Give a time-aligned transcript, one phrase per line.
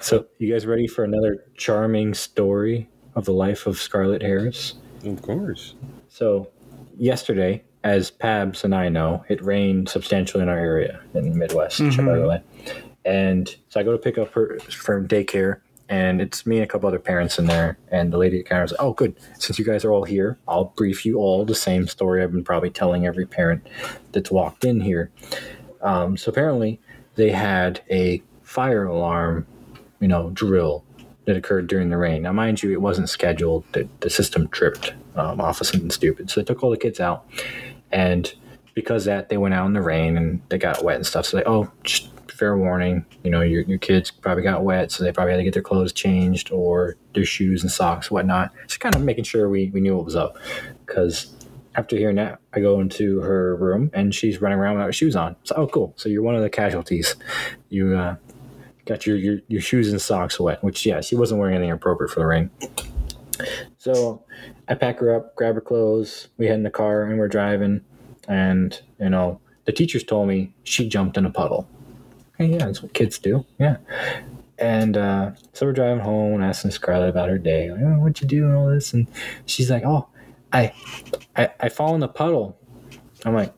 [0.00, 4.74] So, you guys ready for another charming story of the life of Scarlett Harris?
[5.04, 5.74] Of course.
[6.08, 6.48] So,
[6.96, 11.80] yesterday, as Pabs and I know, it rained substantially in our area in the Midwest,
[11.80, 12.06] Mhm.
[12.06, 12.42] by the way.
[13.04, 15.58] And so I go to pick up her from daycare,
[15.88, 17.78] and it's me and a couple other parents in there.
[17.90, 19.14] And the lady at the counter was like, "Oh, good.
[19.38, 22.44] Since you guys are all here, I'll brief you all the same story I've been
[22.44, 23.66] probably telling every parent
[24.12, 25.10] that's walked in here."
[25.80, 26.80] Um, so apparently,
[27.14, 29.46] they had a fire alarm,
[30.00, 30.84] you know, drill
[31.24, 32.22] that occurred during the rain.
[32.22, 33.64] Now, mind you, it wasn't scheduled.
[33.72, 36.30] The, the system tripped um, off of something stupid.
[36.30, 37.26] So they took all the kids out.
[37.92, 38.32] And
[38.74, 41.26] because that, they went out in the rain and they got wet and stuff.
[41.26, 44.92] So they, oh, just fair warning, you know, your, your kids probably got wet.
[44.92, 48.52] So they probably had to get their clothes changed or their shoes and socks, whatnot.
[48.66, 50.38] Just kind of making sure we, we knew what was up.
[50.86, 51.34] Because
[51.74, 55.36] after hearing that, I go into her room and she's running around without shoes on.
[55.42, 55.92] So, oh, cool.
[55.96, 57.16] So you're one of the casualties.
[57.68, 58.16] You, uh,
[58.88, 62.10] got your, your your shoes and socks wet, which yeah, she wasn't wearing anything appropriate
[62.10, 62.50] for the rain.
[63.76, 64.24] So
[64.66, 67.82] I pack her up, grab her clothes, we head in the car and we're driving
[68.26, 71.68] and you know, the teachers told me she jumped in a puddle.
[72.38, 73.44] Hey, yeah, that's what kids do.
[73.58, 73.76] Yeah.
[74.58, 77.70] And uh, so we're driving home and asking Scarlett about her day.
[77.70, 78.92] Like, oh, what'd you do and all this?
[78.92, 79.06] And
[79.46, 80.08] she's like, Oh,
[80.52, 80.72] I
[81.36, 82.58] I, I fall in the puddle.
[83.24, 83.54] I'm like,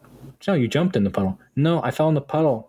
[0.47, 1.39] No, you jumped in the puddle.
[1.57, 2.69] No, I fell in the puddle.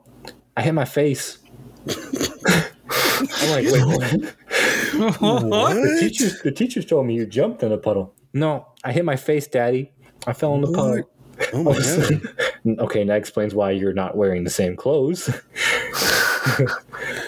[0.56, 1.40] I hit my face.
[1.88, 3.84] I'm like, wait,
[5.22, 5.74] what?
[5.74, 8.14] The teachers, the teachers told me you jumped in a puddle.
[8.34, 9.92] No, I hit my face, Daddy.
[10.28, 11.10] I fell in the puddle.
[11.54, 12.80] Oh my god.
[12.86, 15.30] okay, that explains why you're not wearing the same clothes.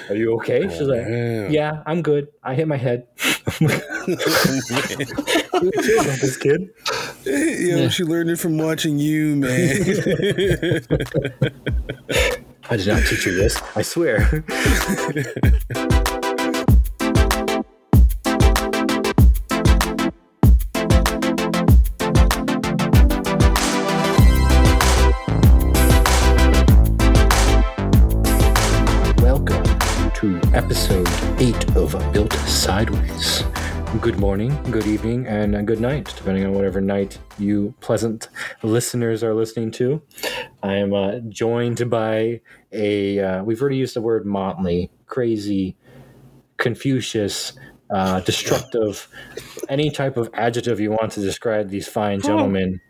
[0.09, 0.63] Are you okay?
[0.69, 1.49] She's like, oh, Wow.
[1.49, 2.27] Yeah, I'm good.
[2.43, 3.07] I hit my head.
[6.19, 6.69] this kid.
[7.25, 10.81] you know, she learned it from watching you, man.
[12.69, 13.61] I did not teach you this.
[13.75, 14.19] I swear.
[29.17, 31.07] Welcome to episode
[31.39, 33.43] 8 of Built Sideways.
[34.01, 38.27] Good morning, good evening, and good night, depending on whatever night you pleasant
[38.63, 40.01] listeners are listening to.
[40.63, 45.77] I am uh, joined by a, uh, we've already used the word motley, crazy,
[46.57, 47.53] Confucius,
[47.91, 49.07] uh, destructive,
[49.69, 52.81] any type of adjective you want to describe these fine gentlemen.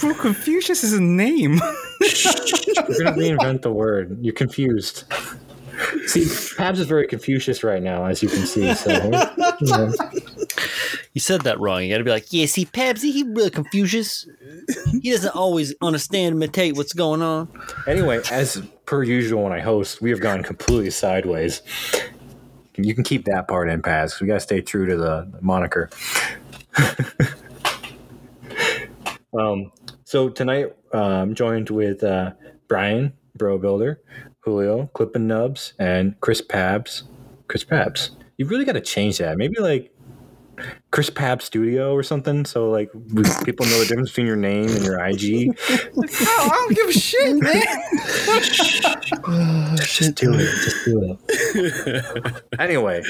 [0.00, 1.60] Bro, Confucius is a name.
[2.00, 4.16] We're going to reinvent the word.
[4.22, 5.04] You're confused.
[6.06, 6.26] See,
[6.56, 8.74] Pabs is very Confucius right now, as you can see.
[8.74, 8.92] So,
[9.60, 9.92] you know.
[11.14, 11.82] You said that wrong.
[11.82, 14.26] You got to be like, yeah, see, Pabsy, he really Confucius.
[15.02, 17.48] He doesn't always understand and imitate what's going on.
[17.86, 21.60] Anyway, as per usual when I host, we have gone completely sideways.
[22.76, 24.20] You can keep that part in, Pabs.
[24.20, 25.90] We got to stay true to the moniker.
[29.38, 29.70] um,
[30.04, 32.32] so tonight, uh, I'm joined with uh,
[32.68, 34.00] Brian, Bro Builder,
[34.42, 37.04] Julio, Clippin Nubs, and Chris Pabs.
[37.48, 38.10] Chris Pabs.
[38.36, 39.36] You really got to change that.
[39.36, 39.92] Maybe like
[40.90, 42.44] Chris Pabs Studio or something.
[42.44, 42.90] So like
[43.44, 45.56] people know the difference between your name and your IG.
[45.66, 47.62] Oh, I don't give a shit, man.
[49.76, 50.50] Just do it.
[50.62, 52.42] Just do it.
[52.58, 53.02] anyway,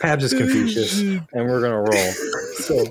[0.00, 2.12] Pabs is Confucius, and we're gonna roll.
[2.56, 2.84] So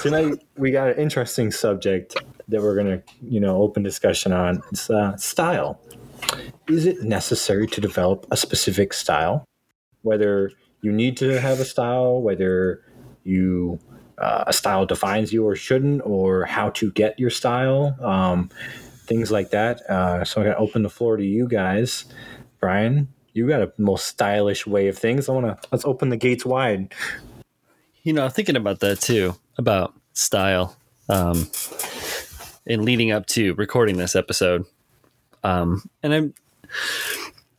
[0.00, 2.16] tonight we got an interesting subject
[2.48, 4.62] that we're gonna, you know, open discussion on.
[4.72, 5.80] It's uh, style.
[6.68, 9.44] Is it necessary to develop a specific style?
[10.02, 12.82] Whether you need to have a style, whether
[13.24, 13.78] you
[14.18, 17.96] uh, a style defines you or shouldn't, or how to get your style.
[18.00, 18.50] Um,
[19.06, 19.80] things like that.
[19.90, 22.04] Uh, so I'm gonna open the floor to you guys.
[22.60, 25.28] Brian, you got a most stylish way of things.
[25.28, 26.94] I wanna let's open the gates wide.
[28.02, 30.76] You know, thinking about that too, about style.
[31.08, 31.50] Um,
[32.66, 34.64] and leading up to recording this episode.
[35.42, 36.34] Um, and I'm,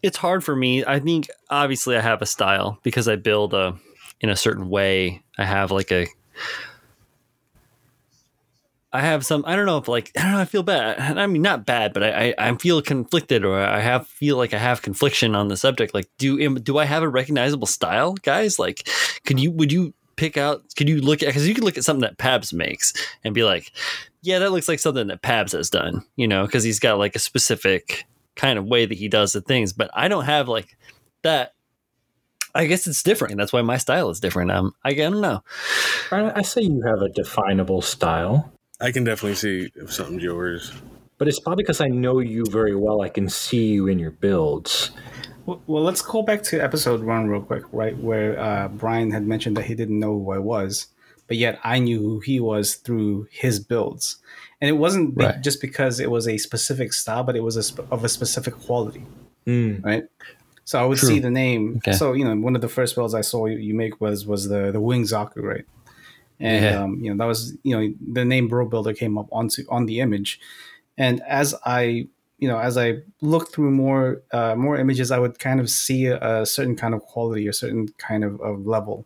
[0.02, 0.84] it's hard for me.
[0.86, 3.78] I think obviously I have a style because I build a,
[4.20, 5.22] in a certain way.
[5.38, 6.08] I have like a,
[8.94, 9.44] I have some.
[9.48, 10.40] I don't know if like I don't know.
[10.40, 11.18] I feel bad.
[11.18, 14.54] I mean, not bad, but I I, I feel conflicted, or I have feel like
[14.54, 15.94] I have confliction on the subject.
[15.94, 18.60] Like, do do I have a recognizable style, guys?
[18.60, 18.88] Like,
[19.26, 20.64] could you would you pick out?
[20.78, 23.44] Could you look at because you can look at something that Pabs makes and be
[23.44, 23.72] like,
[24.22, 26.06] yeah, that looks like something that Pabs has done.
[26.16, 29.42] You know, because he's got like a specific kind of way that he does the
[29.42, 29.74] things.
[29.74, 30.78] But I don't have like
[31.24, 31.56] that.
[32.54, 33.38] I guess it's different.
[33.38, 34.52] That's why my style is different.
[34.52, 35.42] Um, I, I don't know.
[36.10, 40.74] Brian, I say you have a definable style, I can definitely see if something's yours.
[41.18, 43.02] but it's probably because I know you very well.
[43.02, 44.92] I can see you in your builds.
[45.68, 47.98] Well, let's go back to episode one real quick, right?
[47.98, 50.88] Where uh, Brian had mentioned that he didn't know who I was,
[51.28, 54.18] but yet I knew who he was through his builds.
[54.60, 57.64] And it wasn't be- just because it was a specific style, but it was a
[57.66, 59.04] sp- of a specific quality,
[59.48, 59.84] Mm.
[59.84, 60.04] right?
[60.66, 61.10] So I would True.
[61.10, 61.78] see the name.
[61.78, 61.94] Okay.
[61.94, 64.48] So you know, one of the first builds I saw you, you make was was
[64.50, 65.66] the the Wing Zaku, right?
[66.40, 66.84] And Yeah.
[66.84, 69.86] um, you know that was you know the name Bro Builder came up onto on
[69.88, 70.40] the image,
[70.98, 72.08] and as I
[72.42, 76.08] you know as I look through more uh, more images, I would kind of see
[76.08, 79.06] a, a certain kind of quality, a certain kind of, of level,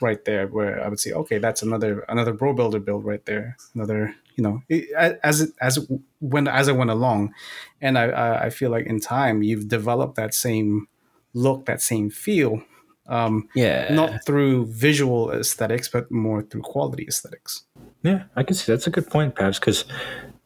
[0.00, 3.56] right there, where I would say, okay, that's another another Bro Builder build right there,
[3.74, 4.90] another you know it,
[5.24, 5.88] as it as it
[6.20, 7.34] when as I went along,
[7.80, 10.86] and I I I feel like in time you've developed that same
[11.34, 12.62] look, that same feel.
[13.08, 13.94] Um, Yeah.
[13.94, 17.62] not through visual aesthetics, but more through quality aesthetics.
[18.02, 19.84] Yeah, I can see that's a good point, Pabs, because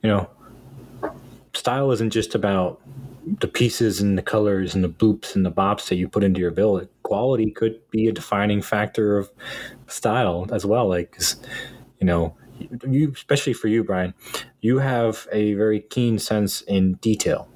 [0.03, 0.29] you know,
[1.61, 2.81] style isn't just about
[3.41, 6.41] the pieces and the colors and the boops and the bops that you put into
[6.41, 6.89] your build.
[7.03, 9.31] Quality could be a defining factor of
[9.87, 10.89] style as well.
[10.89, 11.19] Like,
[12.01, 12.35] you know,
[12.89, 14.15] you especially for you, Brian,
[14.63, 17.47] you have a very keen sense in detail.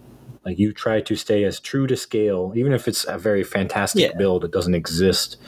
[0.45, 4.11] Like you try to stay as true to scale, even if it's a very fantastic
[4.11, 4.19] Yeah.
[4.19, 5.39] build that doesn't exist.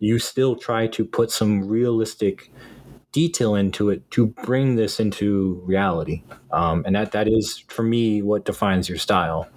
[0.00, 2.50] You still try to put some realistic
[3.12, 6.22] detail into it to bring this into reality.
[6.50, 9.48] Um, and that that is for me what defines your style.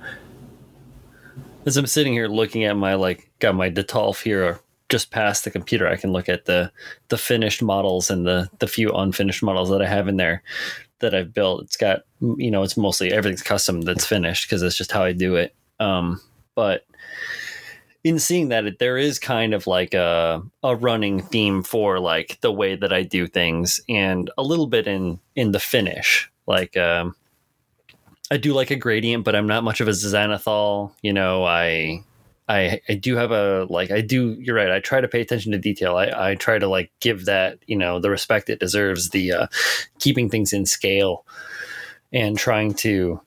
[1.66, 4.60] As I'm sitting here looking at my like got my Detolf here
[4.90, 6.72] just past the computer, I can look at the
[7.08, 10.44] the finished models and the the few unfinished models that I have in there
[11.00, 11.64] that I've built.
[11.64, 15.14] It's got you know it's mostly everything's custom that's finished because it's just how I
[15.14, 15.56] do it.
[15.80, 16.22] Um,
[16.56, 16.86] but
[18.06, 22.40] in seeing that, it, there is kind of like a a running theme for like
[22.42, 26.78] the way that I do things, and a little bit in in the finish, like.
[26.78, 27.16] Um,
[28.32, 30.92] I do like a gradient, but I'm not much of a zenithal.
[31.04, 32.04] You know, I,
[32.50, 33.92] I, I do have a like.
[33.92, 34.36] I do.
[34.40, 34.72] You're right.
[34.72, 35.96] I try to pay attention to detail.
[35.96, 39.12] I, I try to like give that you know the respect it deserves.
[39.12, 39.48] The uh,
[40.00, 41.24] keeping things in scale,
[42.12, 43.22] and trying to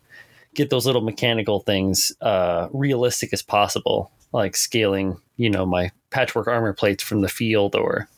[0.54, 4.10] get those little mechanical things uh, realistic as possible.
[4.32, 8.08] Like scaling, you know, my patchwork armor plates from the field or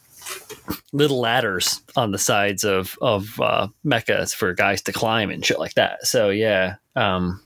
[0.92, 5.58] little ladders on the sides of of uh, mechas for guys to climb and shit
[5.58, 6.06] like that.
[6.06, 6.76] So yeah.
[6.96, 7.40] Um,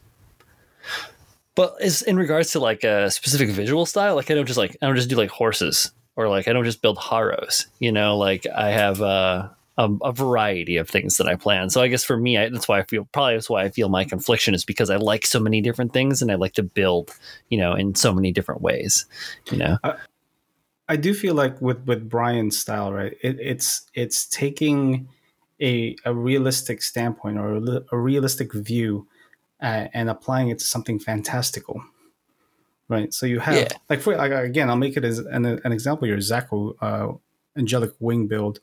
[1.54, 4.76] but is in regards to like a specific visual style, like I don't just like
[4.82, 7.66] I don't just do like horses or like I don't just build haros.
[7.78, 11.70] You know, like I have uh, a, a variety of things that I plan.
[11.70, 13.88] So I guess for me, I, that's why I feel probably that's why I feel
[13.88, 17.12] my confliction is because I like so many different things and I like to build,
[17.48, 19.06] you know, in so many different ways.
[19.50, 19.78] You know.
[20.88, 23.16] I do feel like with with Brian's style, right?
[23.22, 25.08] It, it's it's taking
[25.60, 29.08] a a realistic standpoint or a, a realistic view
[29.62, 31.82] uh, and applying it to something fantastical,
[32.88, 33.14] right?
[33.14, 33.68] So you have Yeah.
[33.88, 36.06] like for like again, I'll make it as an, an example.
[36.06, 37.12] Your Zaku uh,
[37.56, 38.60] angelic wing build,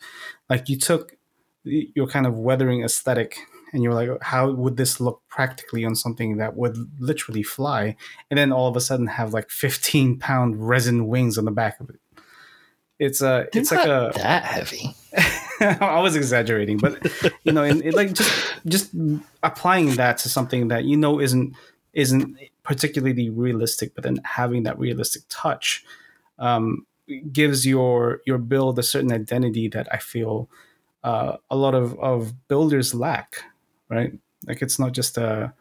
[0.49, 1.17] like you took
[1.63, 3.37] your kind of weathering aesthetic.
[3.73, 7.95] And you're like, how would this look practically on something that would literally fly?
[8.29, 11.79] And then all of a sudden have like 15 pound resin wings on the back
[11.79, 11.99] of it.
[12.99, 14.93] It's a, They're it's like a, that heavy.
[15.61, 16.99] I was exaggerating, but
[17.43, 18.91] you know, and it, like just just
[19.41, 21.55] applying that to something that you know isn't
[21.93, 25.83] isn't particularly realistic, but then having that realistic touch
[26.37, 26.85] um,
[27.19, 30.49] gives your your build a certain identity that I feel
[31.03, 33.43] uh, a lot of of builders lack.
[33.89, 34.13] Right,
[34.47, 35.53] like it's not just a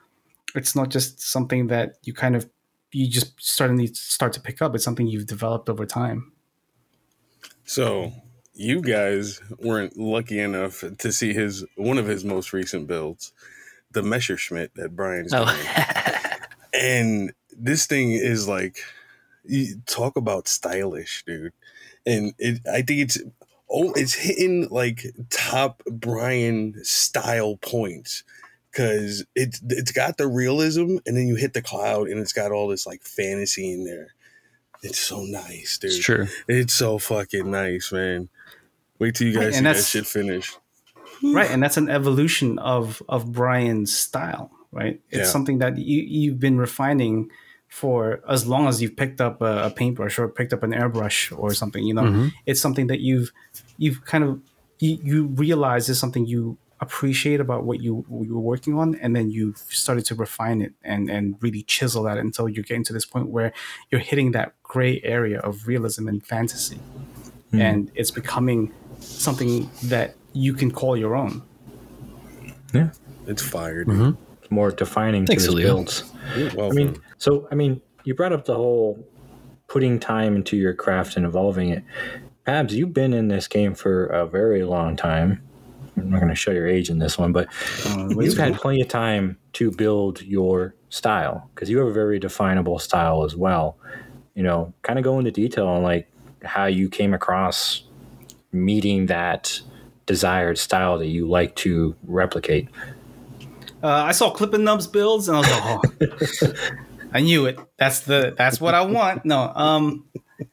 [0.55, 2.49] it's not just something that you kind of
[2.93, 4.75] you just suddenly start to pick up.
[4.75, 6.33] It's something you've developed over time.
[7.65, 8.13] So
[8.55, 13.33] you guys weren't lucky enough to see his one of his most recent builds,
[13.93, 15.45] the Messerschmitt that Brian's Oh.
[15.45, 15.67] doing.
[16.75, 18.79] and this thing is like
[19.45, 21.53] you talk about stylish, dude.
[22.07, 23.19] And it I think it's
[23.71, 28.25] oh it's hitting like top Brian style points.
[28.73, 32.53] Cause it's it's got the realism and then you hit the cloud and it's got
[32.53, 34.15] all this like fantasy in there.
[34.83, 35.91] It's so nice, dude.
[35.91, 36.27] it's true.
[36.49, 38.29] It's so fucking nice, man.
[39.01, 40.53] Wait till you guys Right, see and that that's- shit finish.
[41.23, 45.25] right and that's an evolution of of brian's style right it's Yeah.
[45.25, 47.29] something that you you've been refining
[47.71, 51.19] for as long as you've picked up a, a paintbrush or picked up an airbrush
[51.39, 52.33] or something you know Mhm.
[52.47, 53.31] it's something that you've
[53.79, 54.41] you've kind of
[54.81, 58.95] you, you realize is something you appreciate about what you what you were working on
[59.03, 62.83] and then you've started to refine it and and really chisel that until you're getting
[62.85, 63.53] to this point where
[63.91, 66.81] you're hitting that gray area of realism and fantasy
[67.53, 71.43] and it's becoming something that you can call your own
[72.73, 72.91] Yeah,
[73.27, 73.87] It's fired.
[73.89, 74.11] Mm-hmm.
[74.43, 75.67] it's more defining Thanks, to his Leo.
[75.75, 76.05] builds.
[76.37, 76.77] You're I welcome.
[76.77, 79.07] mean, so I mean, you brought up the whole
[79.69, 81.85] putting time into your craft and evolving it.
[82.45, 85.41] Pabs, you've been in this game for a very long time.
[85.97, 87.47] I'm not going to show your age in this one, but
[87.87, 92.19] Uh, you've had plenty of time to build your style because you have a very
[92.19, 93.77] definable style as well.
[94.35, 96.11] You know, kind of go into detail on like
[96.43, 97.83] how you came across
[98.50, 99.61] meeting that
[100.07, 102.69] desired style that you like to replicate.
[103.83, 106.77] Uh, I saw Clipping Nubs builds, and I was like, "Oh,
[107.12, 107.59] I knew it.
[107.79, 110.05] That's the that's what I want." No, um,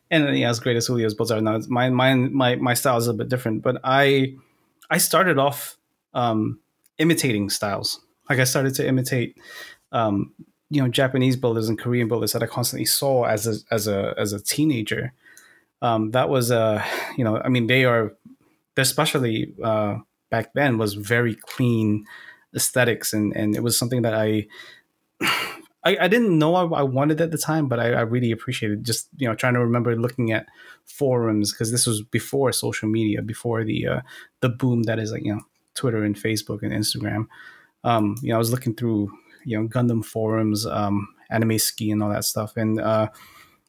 [0.10, 2.98] and yeah, as great as Julio's builds are, no, it's- my my my my style
[2.98, 3.62] is a bit different.
[3.64, 4.36] But I
[4.90, 5.78] I started off
[6.14, 6.60] um,
[6.98, 8.00] imitating styles.
[8.30, 9.38] Like I started to imitate,
[9.92, 10.34] um,
[10.70, 14.14] you know, Japanese builders and Korean builders that I constantly saw as a as a
[14.18, 15.14] as a teenager.
[15.82, 16.84] Um, that was uh,
[17.18, 18.16] you know, I mean, they are,
[18.78, 19.98] especially uh,
[20.32, 22.06] back then, was very clean
[22.56, 24.48] aesthetics and and it was something that I
[25.88, 28.84] I, I didn't know I, I wanted at the time, but I, I really appreciated
[28.84, 30.46] just you know trying to remember looking at
[30.86, 34.02] forums because this was before social media, before the uh,
[34.42, 35.42] the boom that is like you know
[35.76, 37.28] Twitter and Facebook and Instagram.
[37.86, 39.12] Um, you know, I was looking through
[39.46, 43.08] you know Gundam forums, um, anime ski, and all that stuff, and uh,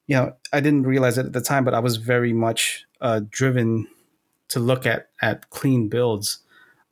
[0.09, 3.21] you know I didn't realize it at the time, but I was very much uh,
[3.31, 3.87] driven
[4.49, 6.39] to look at at clean builds.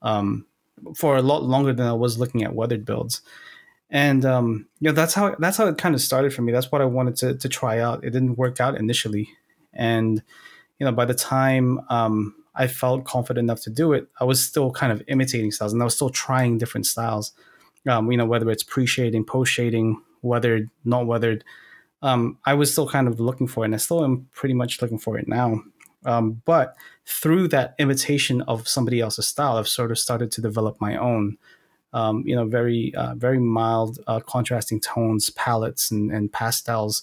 [0.03, 0.47] Um,
[0.95, 3.23] for a lot longer than I was looking at weathered builds.
[3.91, 6.53] And um, you know, that's how that's how it kind of started for me.
[6.53, 8.05] That's what I wanted to to try out.
[8.05, 9.29] It didn't work out initially,
[9.73, 10.23] and
[10.79, 14.43] you know, by the time um, I felt confident enough to do it, I was
[14.45, 17.33] still kind of imitating styles, and I was still trying different styles.
[17.89, 21.45] Um, you know, whether it's pre shading, post shading, weathered, not weathered.
[22.03, 24.83] Um, I was still kind of looking for it, and I still am pretty much
[24.83, 25.63] looking for it now.
[26.05, 30.81] Um, but through that imitation of somebody else's style, I've sort of started to develop
[30.81, 31.37] my own.
[31.97, 37.03] Um, you know, very uh, very mild, uh, contrasting tones, palettes, and, and pastels.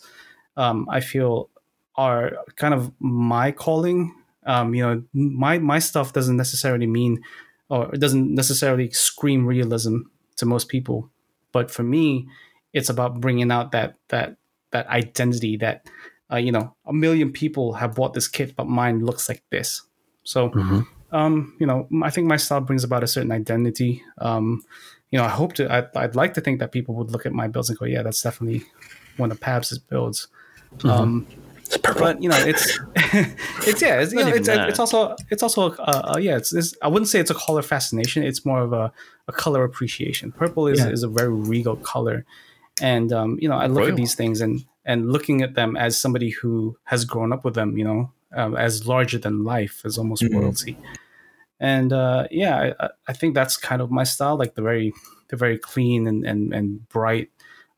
[0.55, 1.50] Um, I feel
[1.95, 4.13] are kind of my calling.
[4.45, 7.23] Um, you know, my my stuff doesn't necessarily mean,
[7.69, 9.95] or it doesn't necessarily scream realism
[10.35, 11.09] to most people,
[11.51, 12.27] but for me,
[12.71, 14.38] it's about bringing out that that
[14.71, 15.88] that identity that
[16.31, 19.81] uh, you know a million people have bought this kit, but mine looks like this.
[20.23, 20.50] So,
[21.13, 24.03] um, you know, I think my style brings about a certain identity.
[24.17, 24.63] Um,
[25.12, 27.32] you know, I hope to, I, I'd like to think that people would look at
[27.34, 28.63] my builds and go, yeah, that's definitely
[29.17, 30.27] one of Pabs' builds.
[30.84, 31.27] Um,
[31.65, 32.01] It's purple.
[32.01, 36.13] but you know, it's it's yeah, it's, you know, it's, it's also it's also uh,
[36.15, 38.24] uh, yeah, it's, it's I wouldn't say it's a color fascination.
[38.24, 38.91] It's more of a,
[39.27, 40.32] a color appreciation.
[40.32, 40.89] Purple is, Yeah.
[40.89, 42.25] is a very regal color,
[42.82, 43.91] and um, you know, I look Royal.
[43.91, 47.53] at these things and and looking at them as somebody who has grown up with
[47.55, 50.34] them, you know, um, as larger than life, as almost Mhm.
[50.34, 50.77] royalty.
[51.63, 54.91] And uh, yeah, I- I, think that's kind of my style, like the very
[55.29, 57.29] the very clean and and, and bright,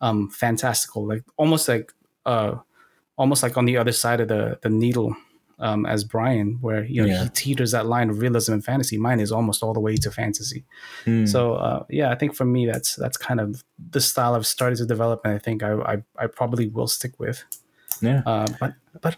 [0.01, 1.93] um, fantastical, like almost like
[2.25, 2.55] uh,
[3.15, 5.15] almost like on the other side of the the needle
[5.59, 7.23] um, as Brian, where you know Yeah.
[7.23, 8.97] he teeters that line of realism and fantasy.
[8.97, 10.63] Mine is almost all the way to fantasy.
[11.05, 11.25] Hmm.
[11.25, 14.77] So uh, yeah, I think for me that's that's kind of the style I've started
[14.79, 17.45] to develop, and I think I I, I probably will stick with.
[18.01, 18.21] yeah.
[18.25, 19.15] Uh, but but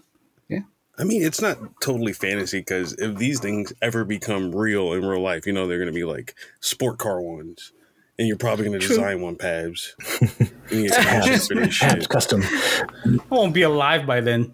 [1.00, 5.22] I mean, it's not totally fantasy because if these things ever become real in real
[5.22, 7.72] life, you know they're going to be like sport car ones,
[8.18, 9.96] and you're probably going to design one, Pabs.
[10.70, 12.44] You need some budget for this Pabs custom.
[12.44, 14.54] I won't be alive by then.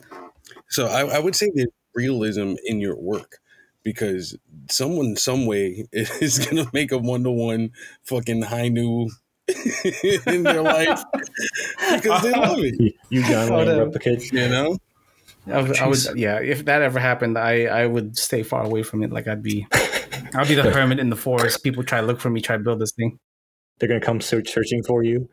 [0.69, 3.39] So I, I would say there's realism in your work
[3.81, 4.37] because
[4.69, 7.71] someone some way is going to make a one to one
[8.03, 9.09] fucking Hi-Nu
[10.27, 11.03] in their life
[11.93, 12.79] because they love it.
[12.79, 13.85] You, you John Wayne no.
[13.85, 14.31] replicate.
[14.31, 14.77] You know.
[15.47, 16.39] I would, I would, yeah.
[16.39, 19.11] If that ever happened, I, I would stay far away from it.
[19.11, 21.63] Like I'd be, I'd be the hermit in the forest.
[21.63, 23.19] People try to look for me, try to build this thing.
[23.79, 25.29] They're gonna come search, searching for you.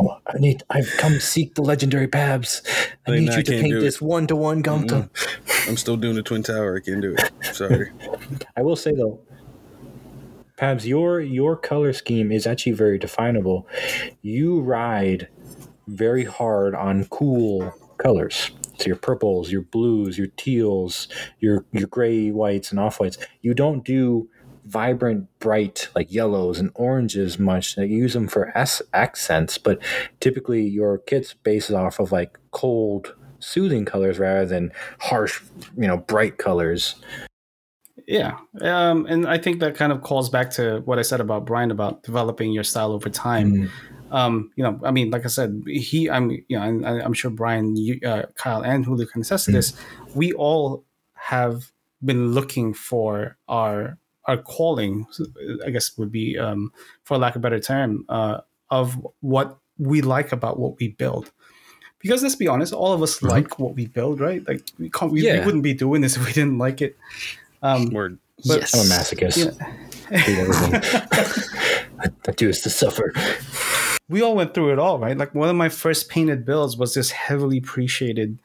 [0.00, 0.62] Oh, I need.
[0.70, 2.62] I've come seek the legendary Pabs.
[3.06, 5.10] I Like, need nah, you I to paint this one to one Gundam.
[5.68, 6.76] I'm still doing the Twin Tower.
[6.76, 7.54] I can't do it.
[7.54, 7.90] Sorry.
[8.56, 9.20] I will say though,
[10.56, 13.66] Pabs, your your color scheme is actually very definable.
[14.22, 15.28] You ride
[15.88, 18.50] very hard on cool colors.
[18.78, 21.08] So your purples, your blues, your teals,
[21.40, 23.18] your your gray whites and off whites.
[23.42, 24.28] You don't do
[24.68, 27.76] vibrant, bright like yellows and oranges much.
[27.76, 29.78] You use them for s- accents, but
[30.20, 35.42] typically your kits bases off of like cold, soothing colors rather than harsh,
[35.76, 36.96] you know, bright colors.
[38.06, 41.44] Yeah, um, and I think that kind of calls back to what I said about
[41.44, 43.52] Brian about developing your style over time.
[43.52, 43.70] Mm.
[44.10, 47.12] Um, you know, I mean, like I said, he, I'm, you know, and I- I'm
[47.12, 49.74] sure Brian, you, uh, Kyle, and Julio can attest to this.
[50.14, 50.84] We all
[51.14, 51.70] have
[52.04, 55.06] been looking for our our calling.
[55.66, 56.70] I guess would be, um,
[57.04, 61.30] for lack of a better term, uh, of what we like about what we build.
[62.00, 63.30] because let's be honest, all of us Mhm.
[63.30, 64.46] like what we build, right?
[64.46, 66.96] Like we can't, we, we wouldn't be doing this if we didn't like it.
[67.62, 68.18] Um, Word.
[68.46, 68.74] But- yes.
[68.74, 69.36] I'm a masochist.
[70.10, 70.18] Yeah.
[70.18, 70.48] Hate.
[72.00, 73.12] I, I do is to suffer.
[74.08, 75.16] We all went through it all, right?
[75.16, 78.38] Like one of my first painted builds was this heavily appreciated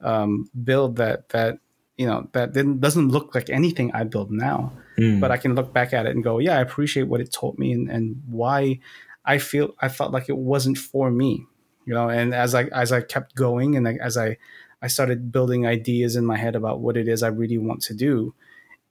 [0.00, 1.58] um, build that that
[1.96, 4.72] you know that didn't doesn't look like anything I build now.
[4.98, 5.20] Mm.
[5.20, 7.58] But I can look back at it and go, yeah, I appreciate what it taught
[7.58, 8.80] me and, and why
[9.24, 11.46] I feel I felt like it wasn't for me,
[11.86, 12.08] you know.
[12.08, 14.38] And as I as I kept going and I, as I
[14.82, 17.94] I started building ideas in my head about what it is I really want to
[17.94, 18.34] do,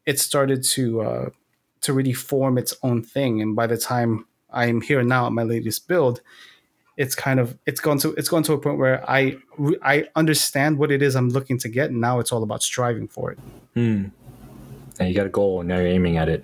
[0.06, 1.30] it started to uh,
[1.82, 3.42] to really form its own thing.
[3.42, 6.22] And by the time I'm here now at my latest build,
[6.98, 9.38] it's kind of it's gone to it's gone to a point where I
[9.82, 13.08] I understand what it is I'm looking to get, and now it's all about striving
[13.08, 13.40] for it.
[13.76, 14.12] Mm.
[15.00, 16.44] Now you got a goal, and now you're aiming at it.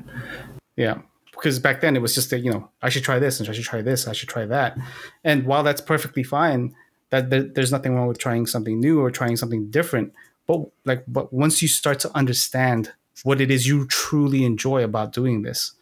[0.75, 0.99] Yeah.
[1.31, 3.51] Because back then it was just that, you know, I should try this and I
[3.51, 4.77] should try this, I should try that.
[5.23, 6.73] And while that's perfectly fine,
[7.09, 10.13] that there, there's nothing wrong with trying something new or trying something different.
[10.47, 12.93] But like but once you start to understand
[13.23, 15.73] what it is you truly enjoy about doing this,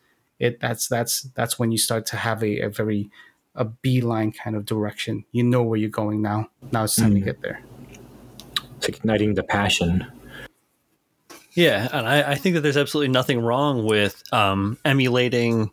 [0.44, 3.10] it that's that's that's when you start to have a, a very
[3.56, 5.24] a beeline kind of direction.
[5.32, 6.50] You know where you're going now.
[6.72, 7.26] Now it's time to Mhm.
[7.26, 7.62] get there.
[8.78, 10.06] It's igniting the passion.
[11.54, 15.72] Yeah, and I, I think that there's absolutely nothing wrong with um, emulating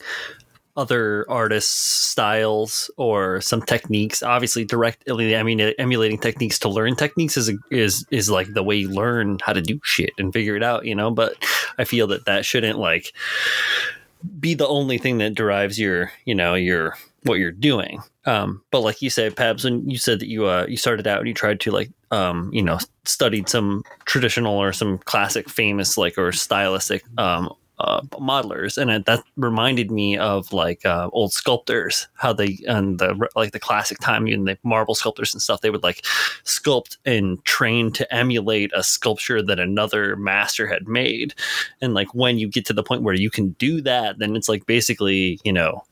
[0.76, 4.22] other artists' styles or some techniques.
[4.22, 8.76] Obviously, directly I mean, emulating techniques to learn techniques is is is like the way
[8.76, 11.10] you learn how to do shit and figure it out, you know.
[11.10, 11.32] But
[11.78, 13.12] I feel that that shouldn't like
[14.38, 18.02] be the only thing that derives your you know your what you're doing.
[18.26, 21.18] Um, but like you said, Pabs, when you said that you uh, you started out
[21.18, 25.96] and you tried to like um, you know studied some traditional or some classic famous
[25.96, 31.32] like or stylistic um, uh, modelers, and it, that reminded me of like uh, old
[31.32, 35.60] sculptors, how they and the like the classic time and the marble sculptors and stuff.
[35.60, 36.02] They would like
[36.44, 41.34] sculpt and train to emulate a sculpture that another master had made,
[41.80, 44.48] and like when you get to the point where you can do that, then it's
[44.48, 45.84] like basically you know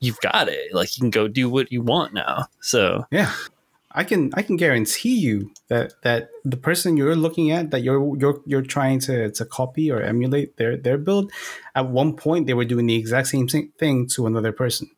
[0.00, 0.74] you've got it.
[0.74, 2.46] Like you can go do what you want now.
[2.60, 3.32] So Yeah.
[3.96, 8.16] I can I can guarantee you that that the person you're looking at that you're
[8.18, 11.30] you're you're trying to to copy or emulate their their build
[11.74, 14.88] at one point they were doing the exact same thing to another person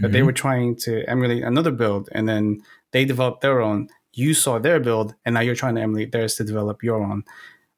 [0.00, 0.26] that they Mhm.
[0.26, 2.60] were trying to emulate another build and then
[2.92, 6.34] they developed their own you saw their build and now you're trying to emulate theirs
[6.36, 7.24] to develop your own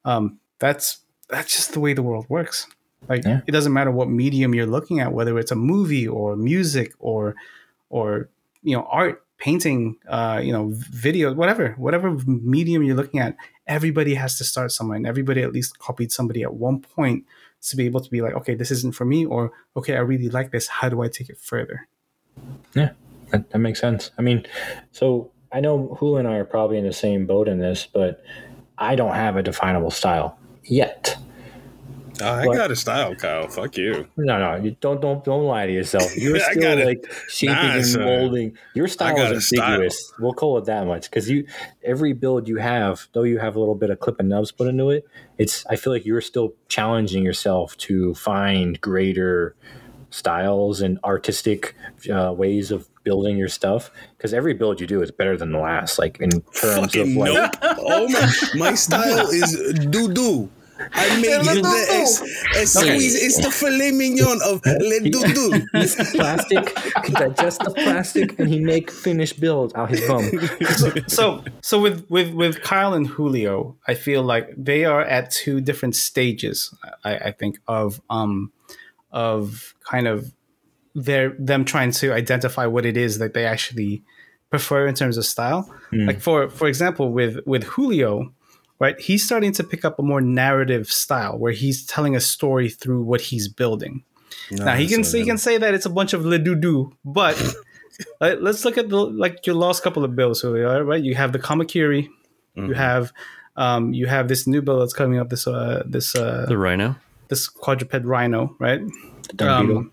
[0.05, 0.99] um, that's
[1.29, 2.67] that's just the way the world works
[3.07, 3.39] like Yeah.
[3.47, 7.35] it doesn't matter what medium you're looking at whether it's a movie or music or
[7.89, 8.29] or
[8.63, 13.35] you know art painting uh you know video whatever whatever medium you're looking at
[13.67, 17.23] everybody has to start somewhere and everybody at least copied somebody at one point
[17.61, 20.29] to be able to be like okay this isn't for me or okay i really
[20.29, 21.87] like this how do i take it further
[23.31, 24.11] That, that makes sense.
[24.17, 24.45] I mean,
[24.91, 28.23] so I know Julio and I are probably in the same boat in this, but
[28.77, 31.17] I don't have a definable style yet.
[32.21, 32.57] Oh, I What?
[32.57, 33.47] got a style, Kyle.
[33.47, 34.07] Fuck you.
[34.17, 36.15] No, no, you don't don't don't lie to yourself.
[36.17, 38.01] You're still like shaping Nah, and son.
[38.03, 38.57] molding.
[38.73, 39.63] Your style is a style.
[39.73, 40.13] ambiguous.
[40.19, 41.45] We'll call it that much because you
[41.83, 44.67] every build you have, though you have a little bit of clip and nubs put
[44.67, 45.05] into it.
[45.37, 49.55] It's I feel like you're still challenging yourself to find greater
[50.09, 51.75] styles and artistic
[52.11, 55.59] uh, ways of building your stuff because every build you do is better than the
[55.59, 55.99] last.
[55.99, 57.33] Like in terms Fucking of like.
[57.33, 57.51] nope.
[57.89, 59.53] Oh my, my style is
[59.89, 60.49] doo doo.
[60.93, 62.21] I make it the es,
[62.55, 62.87] es Okay.
[62.87, 63.15] squeeze.
[63.15, 65.65] It's the filet mignon of le doo doo.
[65.73, 66.65] He's plastic,
[67.03, 70.29] can digest the plastic, and he make finished build out his bum.
[71.07, 75.61] so so with with with Kyle and Julio, I feel like they are at two
[75.61, 76.73] different stages.
[77.03, 78.51] I, I think of um
[79.11, 80.33] of kind of
[80.95, 84.03] their them trying to identify what it is that they actually
[84.49, 85.63] prefer in terms of style.
[85.91, 86.07] Hmm.
[86.07, 88.33] Like for for example, with with Julio,
[88.79, 88.99] right?
[88.99, 93.03] He's starting to pick up a more narrative style where he's telling a story through
[93.03, 94.03] what he's building.
[94.51, 96.93] now he can say he can say that it's a bunch of le doo doo,
[97.03, 97.35] but
[98.21, 100.81] uh, let's look at the like your last couple of bills, Julio.
[100.81, 101.03] Right?
[101.03, 102.07] You have the Kamakiri,
[102.55, 103.11] you have
[103.55, 105.29] um, you have this new bill that's coming up.
[105.29, 106.95] This uh, this uh, the rhino.
[107.27, 108.81] this quadruped rhino, right?
[109.35, 109.85] Dung beetle.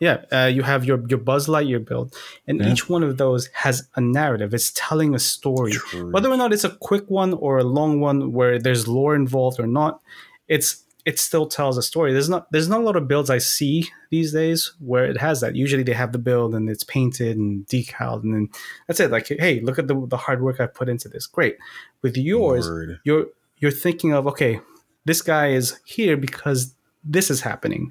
[0.00, 2.16] Yeah, uh, you have your your Buzz Lightyear build,
[2.48, 2.72] and Yeah.
[2.72, 4.54] each one of those has a narrative.
[4.54, 6.10] It's telling a story, True.
[6.10, 9.60] whether or not it's a quick one or a long one where there's lore involved
[9.60, 10.00] or not.
[10.48, 12.12] It's it still tells a story.
[12.12, 15.40] There's not there's not a lot of builds I see these days where it has
[15.40, 15.54] that.
[15.54, 18.48] Usually they have the build and it's painted and decaled, and then
[18.86, 19.10] that's it.
[19.10, 21.26] Like, hey, look at the the hard work I put into this.
[21.26, 21.56] Great.
[22.02, 23.00] With yours, Word.
[23.04, 23.26] you're
[23.58, 24.60] you're thinking of okay
[25.04, 27.90] this guy is here because this is happening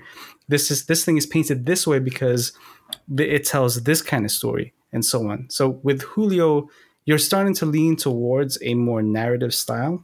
[0.49, 2.51] this is this thing is painted this way because
[3.17, 6.67] it tells this kind of story and so on so with julio
[7.05, 9.95] you're starting to lean towards a more narrative style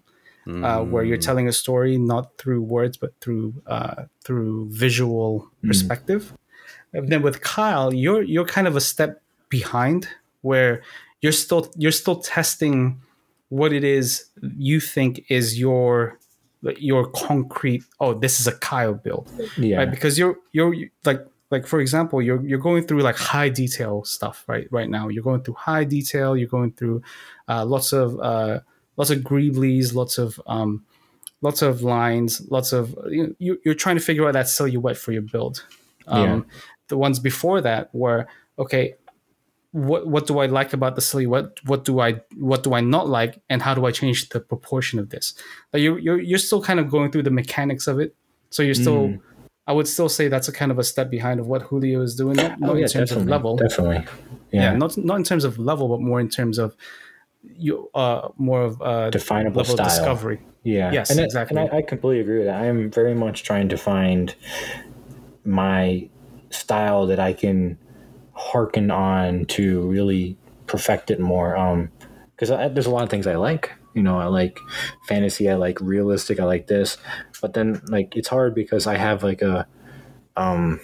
[0.47, 1.25] uh, where you're Mm.
[1.29, 5.29] telling a story not through words but through uh, through visual
[5.63, 5.67] Mm.
[5.69, 6.21] perspective.
[6.93, 9.11] And then with Kyle, you're you're kind of a step
[9.49, 10.01] behind
[10.49, 10.73] where
[11.21, 13.01] you're still you're still testing
[13.49, 14.07] what it is
[14.69, 16.19] you think is your
[16.73, 19.77] your concrete oh this is a Kyle build Yeah.
[19.77, 20.73] right because you're you're
[21.05, 25.07] like like for example you're you're going through like high detail stuff right right now
[25.09, 27.01] you're going through high detail you're going through
[27.47, 28.59] uh, lots of uh,
[28.97, 30.83] lots of greeblies lots of um,
[31.41, 35.11] lots of lines lots of you, you- you're trying to figure out that silhouette for
[35.11, 35.63] your build
[36.07, 36.41] um, Yeah.
[36.87, 38.95] the ones before that were okay
[39.75, 41.43] what what do I like about the silhouette?
[41.43, 44.39] What what do I what do I not like, and how do I change the
[44.39, 45.33] proportion of this?
[45.73, 48.15] Like you're you're you're still kind of going through the mechanics of it,
[48.49, 49.09] so you're still.
[49.09, 49.19] Mm.
[49.67, 52.15] I would still say that's a kind of a step behind of what Julio is
[52.15, 53.55] doing, not, not oh, yeah, in terms of level.
[53.57, 54.05] Definitely.
[54.51, 54.61] Yeah.
[54.61, 54.75] Yeah.
[54.77, 56.75] not not in terms of level, but more in terms of
[57.43, 59.87] you uh more of uh Definable level style.
[59.87, 60.39] of discovery.
[60.63, 60.91] Yeah.
[60.93, 61.57] Yes, and it- exactly.
[61.57, 62.61] And I, I completely agree with that.
[62.61, 64.35] I am very much trying to find
[65.43, 66.09] my
[66.51, 67.77] style that I can
[68.35, 71.55] hearken on to really perfect it more.
[71.55, 71.91] Um,
[72.35, 73.71] because there's a lot of things I like.
[73.93, 74.59] You know, I like
[75.07, 75.49] fantasy.
[75.49, 76.37] I like realistic.
[76.39, 76.97] I like this,
[77.41, 79.65] but then like it's hard because I have like a
[80.35, 80.81] um,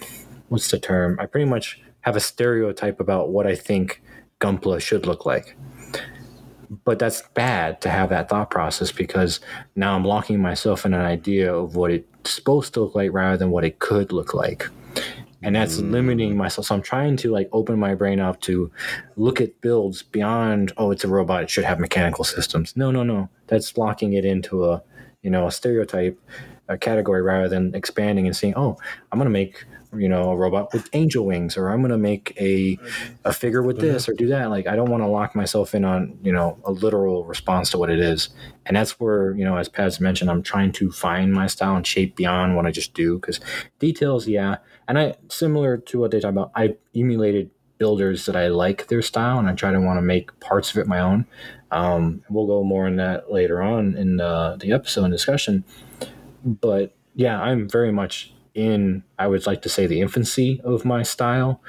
[0.48, 1.18] what's the term?
[1.20, 4.00] I pretty much have a stereotype about what I think
[4.40, 5.56] Gunpla should look like
[6.84, 9.40] but that's bad to have that thought process because
[9.76, 13.36] now I'm locking myself in an idea of what it's supposed to look like rather
[13.36, 14.68] than what it could look like.
[15.42, 16.36] And that's limiting mm.
[16.36, 16.68] myself.
[16.68, 18.70] So I'm trying to like open my brain up to
[19.16, 22.76] look at builds beyond, oh, it's a robot, it should have mechanical systems.
[22.76, 23.28] No, no, no.
[23.48, 24.82] That's locking it into a,
[25.22, 26.18] you know, a stereotype,
[26.68, 28.76] a category rather than expanding and saying, oh,
[29.10, 32.34] I'm gonna make you know a robot with angel wings or i'm going to make
[32.40, 32.78] a
[33.24, 34.50] a figure with this or do that.
[34.50, 37.78] Like i don't want to lock myself in on you know a literal response to
[37.78, 38.30] what it is.
[38.64, 41.86] And that's where you know as Pabs mentioned i'm trying to find my style and
[41.86, 43.40] shape beyond what i just do because
[43.78, 44.56] details yeah.
[44.88, 49.02] And i similar to what they talk about i emulated builders that i like their
[49.02, 51.26] style and i try to want to make parts of it my own.
[51.70, 55.64] Um, we'll go more in that later on in the, the episode and discussion.
[56.44, 61.02] But yeah i'm very much in i would like to say the infancy of my
[61.02, 61.60] style.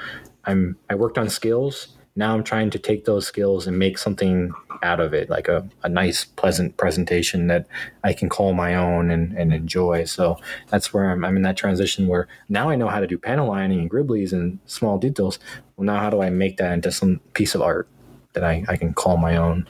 [0.45, 1.89] I'm i worked on skills.
[2.15, 5.67] Now i'm trying to take those skills and make something out of it like a,
[5.83, 7.65] a nice pleasant presentation that
[8.03, 10.03] i can call my own and, and enjoy.
[10.03, 13.17] So that's where I'm, I'm in that transition where now i know how to do
[13.17, 15.39] panel lining and greeblies and small details.
[15.75, 17.87] Well now how do i make that into some piece of art
[18.33, 19.67] that i, I can call my own?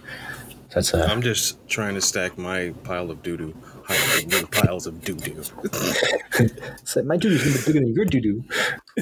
[0.73, 3.53] That's a I'm just trying to stack my pile of doo doo
[3.85, 5.43] higher than piles of doo doo.
[6.83, 8.43] so my doo doo gonna be bigger than your doo-doo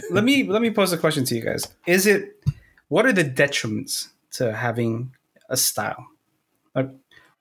[0.10, 1.68] let me let me pose a question to you guys.
[1.86, 2.44] Is it
[2.88, 5.14] what are the detriments to having
[5.50, 6.08] a style?
[6.76, 6.90] Like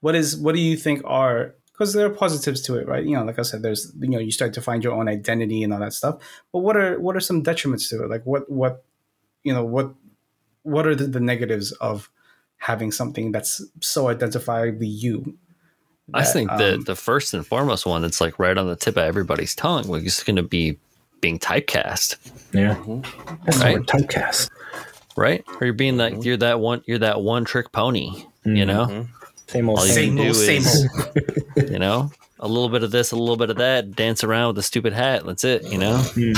[0.00, 3.04] what is what do you think are because there are positives to it, right?
[3.04, 5.62] You know, like I said, there's you know, you start to find your own identity
[5.62, 6.18] and all that stuff.
[6.52, 8.10] But what are what are some detriments to it?
[8.10, 8.84] Like what what
[9.42, 9.94] you know, what
[10.62, 12.10] what are the, the negatives of
[12.58, 15.38] having something that's so identifiably you?
[16.14, 18.96] I think the um, the first and foremost one that's like right on the tip
[18.96, 20.78] of everybody's tongue was just going to be
[21.20, 22.16] being typecast,
[22.54, 23.44] yeah mm-hmm.
[23.44, 23.76] that's the Right.
[23.78, 24.50] typecast
[25.20, 25.44] right?
[25.60, 26.22] Or you're being like mm-hmm.
[26.22, 29.12] you're that one you're that one trick pony, you know, mm-hmm.
[29.46, 30.88] same old All you same can same old, same is-
[31.56, 31.70] old.
[31.70, 34.58] you know, a little bit of this, a little bit of that, dance around with
[34.58, 35.24] a stupid hat.
[35.26, 35.98] That's it, you know.
[35.98, 36.32] Hmm.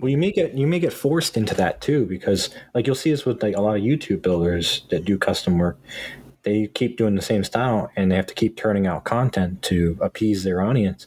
[0.00, 3.10] well you may get you may get forced into that too because like you'll see
[3.10, 5.78] this with like a lot of youtube builders that do custom work
[6.44, 9.98] they keep doing the same style and they have to keep turning out content to
[10.00, 11.06] appease their audience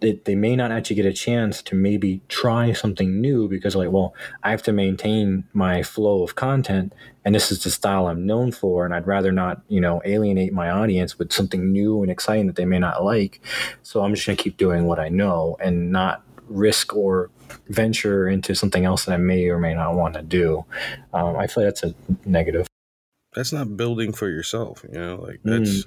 [0.00, 3.90] they, they may not actually get a chance to maybe try something new because like
[3.90, 6.92] well i have to maintain my flow of content
[7.24, 10.52] and this is the style i'm known for and i'd rather not you know alienate
[10.52, 13.40] my audience with something new and exciting that they may not like.
[13.82, 17.30] So i'm just going to keep doing what i know and not risk or
[17.68, 20.64] venture into something else that i may or may not want to do.
[21.12, 22.66] Um, i feel like that's a negative
[23.38, 25.84] That's not building for yourself, you know, like that's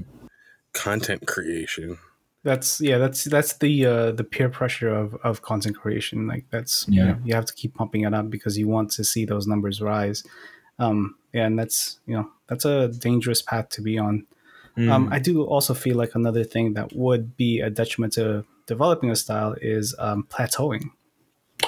[0.74, 1.98] content creation.
[2.44, 2.98] That's yeah.
[2.98, 6.28] That's that's the uh, the peer pressure of, of content creation.
[6.28, 7.08] Like that's you, Yeah.
[7.12, 9.82] know, you have to keep pumping it up because you want to see those numbers
[9.82, 10.24] rise.
[10.80, 14.26] Um, yeah, and that's you know that's a dangerous path to be on.
[14.78, 19.10] Um, I do also feel like another thing that would be a detriment to developing
[19.12, 20.86] a style is um, plateauing.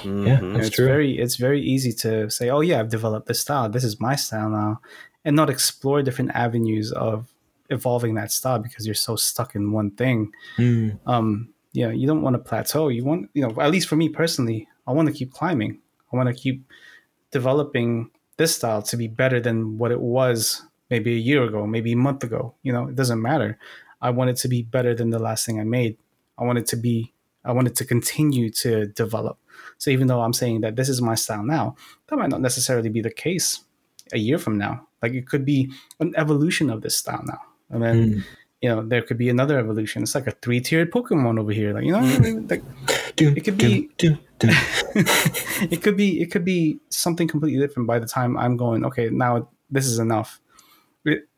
[0.04, 0.54] yeah Mhm.
[0.54, 3.70] that's it's true very it's very easy to say, oh yeah, I've developed this style.
[3.70, 4.80] This is my style now,
[5.26, 7.34] and not explore different avenues of
[7.70, 11.00] evolving that style because you're so stuck in one thing Mm.
[11.08, 13.96] um you know you don't want to plateau you want you know at least for
[13.96, 15.80] me personally i want to keep climbing
[16.12, 16.64] i want to keep
[17.32, 21.92] developing this style to be better than what it was maybe a year ago, maybe
[21.94, 22.54] a month ago.
[22.64, 23.58] You know, it doesn't matter.
[24.02, 25.98] I want it to be better than the last thing I made.
[26.38, 27.14] I want it to be.
[27.46, 29.38] I want it to continue to develop.
[29.78, 31.76] So even though I'm saying that this is my style now,
[32.08, 33.62] that might not necessarily be the case
[34.14, 34.88] a year from now.
[35.04, 38.24] Like it could be an evolution of this style now, and then Mm.
[38.64, 40.02] you know there could be another evolution.
[40.04, 41.72] It's like a three tiered Pokemon over here.
[41.76, 42.02] Like you know,
[42.50, 42.64] like
[43.18, 43.90] It could be-
[45.74, 48.86] it could be it could be something completely different by the time I'm going.
[48.86, 50.40] Okay, now this is enough.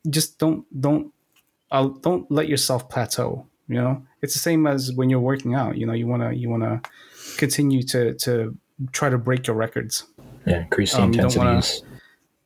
[0.10, 1.12] Just don't don't
[1.72, 3.48] I'll, don't let yourself plateau.
[3.68, 5.78] You know, it's the same as when you're working out.
[5.78, 6.82] You know, you wanna you wanna
[7.38, 8.56] continue to to
[8.92, 10.06] try to break your records.
[10.46, 11.84] Yeah, increase the Um, you don't wanna- intensities.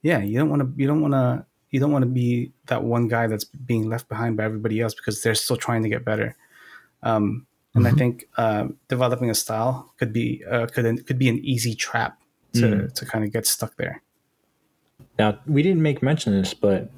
[0.01, 2.83] Yeah, you don't want to you don't want to you don't want to be that
[2.83, 6.03] one guy that's being left behind by everybody else because they're still trying to get
[6.05, 6.35] better.
[7.03, 7.97] Um, and I Mhm.
[7.97, 12.19] think uh, developing a style could be uh, could could be an easy trap
[12.53, 12.93] to Mm.
[12.93, 14.01] to kind of get stuck there.
[15.19, 16.89] Now we didn't make mention of this, but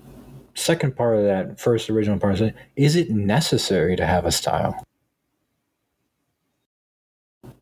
[0.53, 4.85] second part of that first original part is is it necessary to have a style?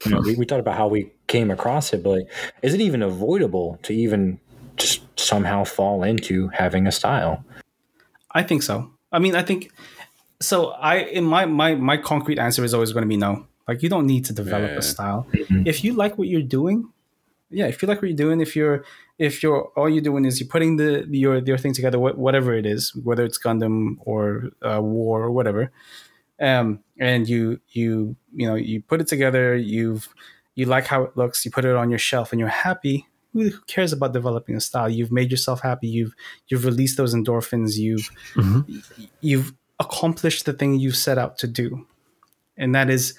[0.05, 2.27] You know, we, we talked about how we came across it, but like,
[2.61, 4.39] is it even avoidable to even
[4.79, 7.43] just somehow fall into having a style?
[8.31, 8.91] I think so.
[9.11, 9.71] I mean, I think
[10.41, 10.69] so.
[10.71, 13.45] I in my my my concrete answer is always going to be no.
[13.67, 14.77] Like you don't need to develop Yeah.
[14.77, 15.27] a style.
[15.33, 15.67] Mhm.
[15.67, 16.89] If you like what you're doing,
[17.51, 17.67] yeah.
[17.67, 18.83] If you like what you're doing, if you're
[19.17, 22.53] if you're all you're doing is you're putting the your your thing together, wh- whatever
[22.53, 25.71] it is, whether it's Gundam or uh, War or whatever,
[26.39, 30.07] um, and you you you know you put it together, you've
[30.55, 33.07] you like how it looks, you put it on your shelf, and you're happy.
[33.33, 34.89] Who who cares about developing a style?
[34.89, 35.87] You've made yourself happy.
[35.87, 36.15] You've
[36.47, 37.77] you've released those endorphins.
[37.77, 38.09] You've
[39.21, 41.87] you've accomplished the thing you set out to do.
[42.57, 43.17] And that is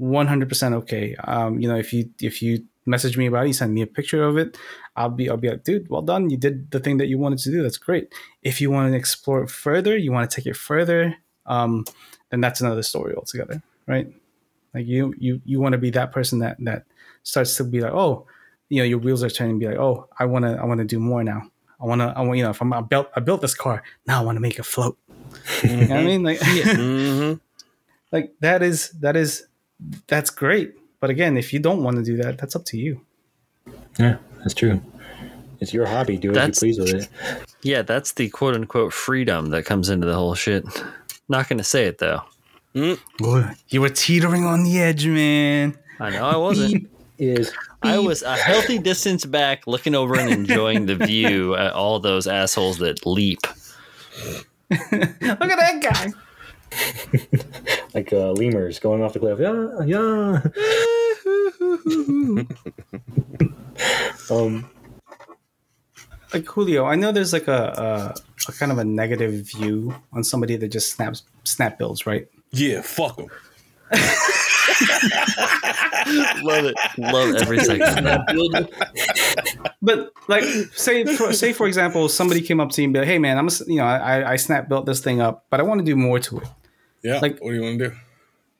[0.00, 1.14] 100% okay.
[1.16, 3.86] Um, you know if you if you message me about it you send me a
[3.86, 4.56] picture of it
[4.96, 6.30] i'll be i'll be like dude well done.
[6.30, 7.62] You did the thing that you wanted to do.
[7.62, 8.12] That's great.
[8.42, 11.16] If you want to explore it further you want to take it further
[11.46, 11.84] um,
[12.30, 14.08] then that's another story altogether right?
[14.74, 16.84] Like you you you want to be that person that that
[17.24, 18.26] starts to be like oh
[18.68, 20.78] you know your wheels are turning and be like oh i want to i want
[20.78, 21.42] to do more now
[21.80, 23.82] i want to i want you know if i'm I built i built this car
[24.06, 24.96] now i want to make it float
[25.62, 26.22] you know what I mean?
[26.22, 27.34] Like, hmm
[28.10, 29.46] like that is that is
[30.06, 30.74] that's great.
[31.00, 33.00] But again, if you don't want to do that, that's up to you.
[33.98, 34.80] Yeah, that's true.
[35.60, 36.16] It's your hobby.
[36.16, 37.08] Do what you please with it.
[37.62, 40.64] Yeah, that's the quote unquote freedom that comes into the whole shit.
[41.28, 42.22] Not going to say it though.
[43.18, 45.76] Boy, you were teetering on the edge, man.
[45.98, 46.88] I know I wasn't.
[47.18, 47.52] Is
[47.82, 52.26] I was a healthy distance back, looking over and enjoying the view at all those
[52.26, 53.40] assholes that leap.
[54.70, 56.12] Look at that guy.
[57.94, 59.38] like uh, lemurs going off the cliff.
[59.40, 60.42] Yeah, yeah.
[64.30, 64.70] um,
[66.34, 70.22] Like Julio, I know there's like a, a, a kind of a negative view on
[70.22, 72.28] somebody that just snaps snap builds, right?
[72.50, 73.28] Yeah, fuck them.
[76.42, 76.76] Love it.
[76.98, 78.06] Love every second.
[78.06, 79.74] of that.
[79.82, 83.08] But like, say for, say for example, somebody came up to you and be like,
[83.08, 85.60] "Hey, man, I'm a, s- you know I I snap built this thing up, but
[85.60, 86.48] I want to do more to it."
[87.02, 87.18] Yeah.
[87.20, 87.96] Like- what do you want to do?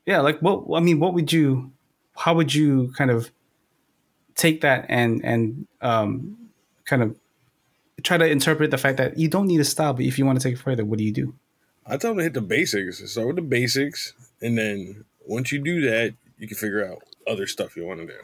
[0.07, 1.71] yeah like what i mean what would you
[2.17, 3.31] how would you kind of
[4.37, 6.35] take that and and um
[6.87, 7.15] kind of
[8.03, 10.41] try to interpret the fact that you don't need a style but if you want
[10.41, 11.35] to take it further what do you do
[11.87, 13.03] I tell them to hit the basics.
[13.11, 17.47] Start with the basics, and then once you do that, you can figure out other
[17.47, 18.19] stuff you want to do.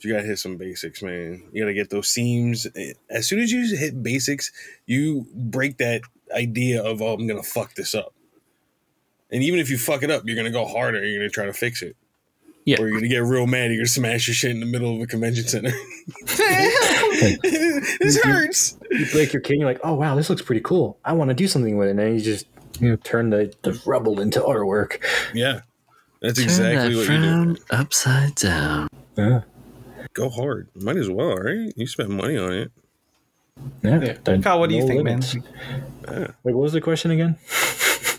[0.00, 1.42] You gotta hit some basics, man.
[1.52, 2.66] You gotta get those seams.
[2.76, 4.52] Eh, as soon as you hit basics,
[4.86, 8.14] you break that idea of oh, I'm gonna fuck this up.
[9.32, 11.04] And even if you fuck it up, you're gonna go harder.
[11.04, 11.96] You're gonna try to fix it.
[12.64, 12.80] Yeah.
[12.80, 13.70] Or you're gonna get real mad.
[13.70, 15.70] You're gonna smash your shit in the middle of a convention center.
[18.00, 18.78] this hurts.
[18.90, 20.98] you break your kid, you're like, oh wow, this looks pretty cool.
[21.04, 21.92] I want to do something with it.
[21.92, 22.46] And then you just
[22.80, 25.02] you know turn the, the rubble into artwork.
[25.34, 25.62] Yeah,
[26.26, 27.06] that's Turn exactly that what you do.
[27.06, 28.88] frown upside down.
[29.16, 29.42] Yeah,
[30.12, 30.68] Go hard.
[30.74, 31.72] Might as well, right?
[31.76, 32.72] You spend money on it.
[33.82, 34.00] yeah.
[34.02, 34.16] Yeah.
[34.24, 35.34] There- Kyle, what do you think, limits.
[35.34, 36.34] man?
[36.44, 37.36] Wait, what was the question again?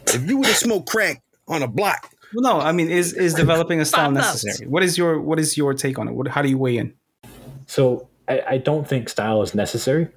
[0.09, 3.33] If you were to smoke crack on a block, well no i mean is is
[3.43, 6.41] developing a style necessary what is your what is your take on it what, how
[6.41, 6.93] do you weigh in
[7.67, 10.07] So I, I don't think style is necessary,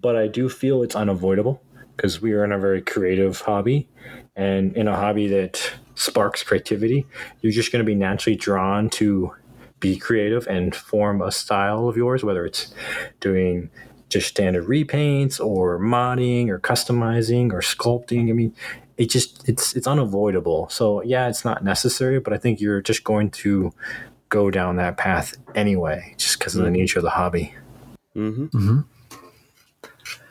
[0.00, 1.62] but I do feel it's unavoidable
[1.96, 3.88] because we are in a very creative hobby,
[4.36, 7.06] and in a hobby that sparks creativity,
[7.42, 9.32] you're just going to be naturally drawn to
[9.80, 12.72] be creative and form a style of yours, whether it's
[13.20, 13.70] doing
[14.08, 18.28] just standard repaints or modding or customizing or sculpting.
[18.30, 18.54] I mean,
[18.96, 20.68] it just it's it's unavoidable.
[20.68, 23.72] So yeah, it's not necessary, but I think you're just going to
[24.28, 27.54] go down that path anyway, just because of the nature of the hobby.
[28.16, 28.44] mm-hmm.
[28.46, 28.80] Mm-hmm.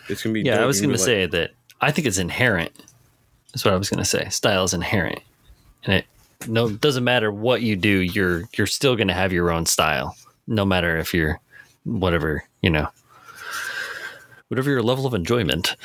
[0.09, 0.41] It's gonna be.
[0.41, 1.51] Yeah, I was You're going to like- say that
[1.81, 2.71] I think it's inherent.
[3.53, 4.27] That's what I was going to say.
[4.29, 5.19] Style is inherent,
[5.85, 6.05] and it
[6.47, 7.99] no doesn't matter what you do.
[7.99, 10.15] You're you're still going to have your own style,
[10.47, 11.39] no matter if you're
[11.85, 12.87] whatever you know,
[14.49, 15.75] whatever your level of enjoyment.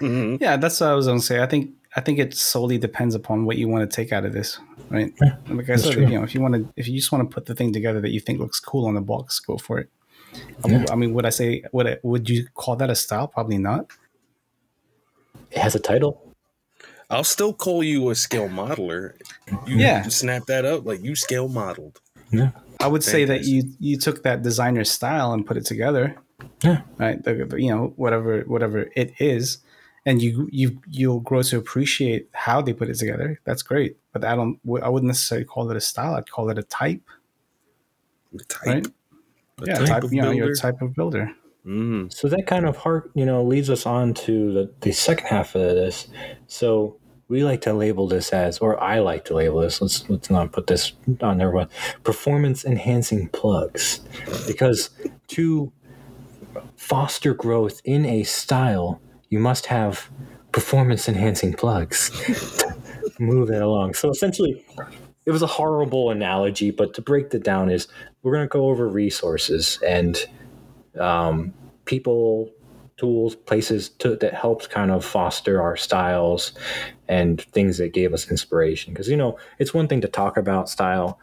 [0.00, 0.38] Mhm.
[0.40, 1.42] Yeah, that's what I was gonna say.
[1.42, 4.34] I think I think it solely depends upon what you want to take out of
[4.34, 4.58] this,
[4.90, 5.10] right?
[5.46, 6.02] And like I said, true.
[6.02, 8.02] you know, if you want to, if you just want to put the thing together
[8.02, 9.88] that you think looks cool on the box, go for it.
[10.62, 10.86] I mean, Yeah.
[10.90, 13.28] I mean, would I say would I, would you call that a style?
[13.28, 13.86] Probably not.
[15.50, 16.25] It has a title.
[17.10, 19.14] I'll still call you a scale modeler.
[19.66, 20.02] You Yeah.
[20.08, 22.00] snap that up like you scale modeled.
[22.30, 22.50] Yeah.
[22.80, 26.16] I would say that you you took that designer style and put it together,
[26.62, 26.82] Yeah.
[26.98, 27.22] right?
[27.22, 29.58] The, the- you know, whatever whatever it is,
[30.04, 33.40] and you you you'll grow to appreciate how they put it together.
[33.44, 34.58] That's great, but I don't.
[34.82, 36.14] I wouldn't necessarily call it a style.
[36.16, 37.02] I'd call it a type,
[38.32, 38.66] The type.
[38.66, 38.86] right?
[38.86, 40.04] a yeah, type type.
[40.04, 40.60] of you know, your builder.
[40.60, 41.32] type of builder.
[41.66, 42.12] Mm.
[42.12, 45.54] So that kind of heart, you know, leads us on to the, the second half
[45.54, 46.06] of this.
[46.46, 46.98] So
[47.28, 49.80] we like to label this as, or I like to label this.
[49.80, 51.68] Let's let's not put this on everyone.
[52.04, 54.00] Performance enhancing plugs,
[54.46, 54.90] because
[55.28, 55.72] to
[56.76, 60.08] foster growth in a style, you must have
[60.52, 63.94] performance enhancing plugs to move that along.
[63.94, 64.64] So essentially,
[65.26, 67.88] it was a horrible analogy, but to break it down is
[68.22, 70.24] we're going to go over resources and
[70.98, 71.52] um,
[71.84, 72.50] people,
[72.96, 76.52] tools, places to, that helped kind of foster our styles
[77.08, 78.92] and things that gave us inspiration.
[78.92, 81.18] Because, you know, it's one thing to talk about style,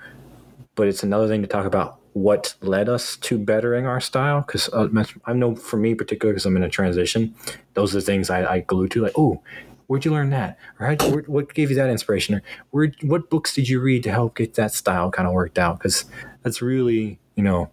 [0.76, 4.42] but it's another thing to talk about what led us to bettering our style.
[4.42, 4.88] Because uh,
[5.26, 7.34] I know for me, particularly because I'm in a transition,
[7.74, 9.02] those are the things I, I glue to.
[9.02, 9.42] Like, oh,
[9.88, 10.58] where'd you learn that?
[10.80, 11.02] Right?
[11.28, 12.36] What gave you that inspiration?
[12.36, 15.58] Or where, what books did you read to help get that style kind of worked
[15.58, 15.80] out?
[15.80, 16.06] Because
[16.44, 17.70] that's really, you know,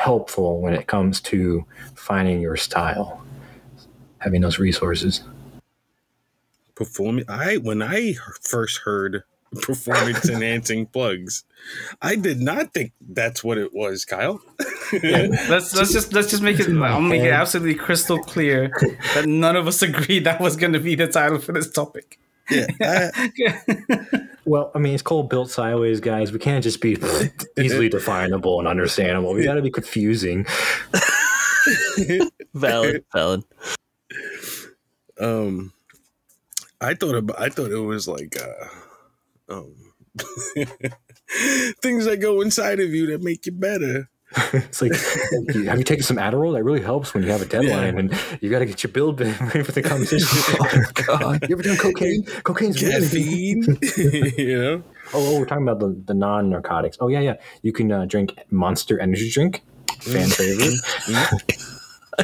[0.00, 3.22] helpful when it comes to finding your style,
[4.18, 5.22] having those resources.
[6.74, 7.24] Performing.
[7.28, 9.22] I when I first heard
[9.60, 11.44] performance enhancing plugs,
[12.00, 14.40] I did not think that's what it was, Kyle.
[14.92, 16.68] Let's let's just let's just make it.
[16.68, 18.72] I'll make it absolutely crystal clear
[19.14, 22.18] that none of us agreed that was going to be the title for this topic.
[22.50, 22.66] Yeah.
[22.80, 23.30] I-
[24.46, 26.32] Well, I mean, it's called Built Sideways, guys.
[26.32, 26.96] We can't just be
[27.58, 29.34] easily definable and understandable.
[29.34, 30.46] We got to be confusing.
[32.54, 33.44] Valid, valid.
[35.20, 35.72] um
[36.80, 39.74] i thought about i thought it was like uh um
[41.82, 44.08] things that go inside of you that make you better
[44.52, 44.92] It's like,
[45.66, 46.54] have you taken some Adderall?
[46.54, 49.20] That really helps when you have a deadline and you got to get your build
[49.20, 49.32] ready
[49.64, 50.28] for the competition.
[51.08, 51.48] Oh, God.
[51.48, 52.24] You ever done cocaine?
[52.44, 53.78] Cocaine's really caffeine
[54.38, 56.96] you know Oh, we're talking about the, the non narcotics.
[57.00, 57.36] Oh, yeah, yeah.
[57.62, 59.62] You can uh, drink Monster Energy Drink,
[60.00, 60.74] fan favorite.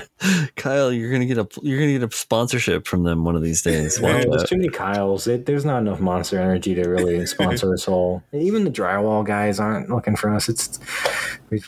[0.57, 3.63] Kyle, you're gonna get a you're gonna get a sponsorship from them one of these
[3.63, 4.01] days.
[4.01, 5.27] Man, there's too many Kyles.
[5.27, 8.23] It, there's not enough Monster Energy to really sponsor us all.
[8.33, 10.49] Even the drywall guys aren't looking for us.
[10.49, 10.79] It's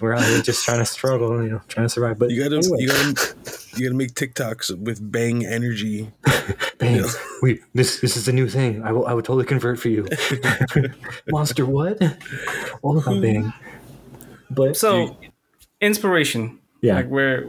[0.01, 2.19] we're out here just trying to struggle, you know, trying to survive.
[2.19, 3.35] But you gotta anyway, you gotta
[3.77, 6.11] you gotta make tiktoks with bang energy
[6.79, 7.05] bang,
[7.43, 8.83] we this this is a new thing.
[8.83, 10.07] I will I would totally convert for you.
[11.29, 12.01] Monster what?
[12.83, 13.53] All about bang.
[14.51, 15.17] But So,
[15.81, 16.59] inspiration.
[16.81, 17.45] yeah, Like where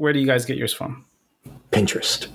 [0.00, 1.04] where do you guys get yours from?
[1.72, 2.26] Pinterest.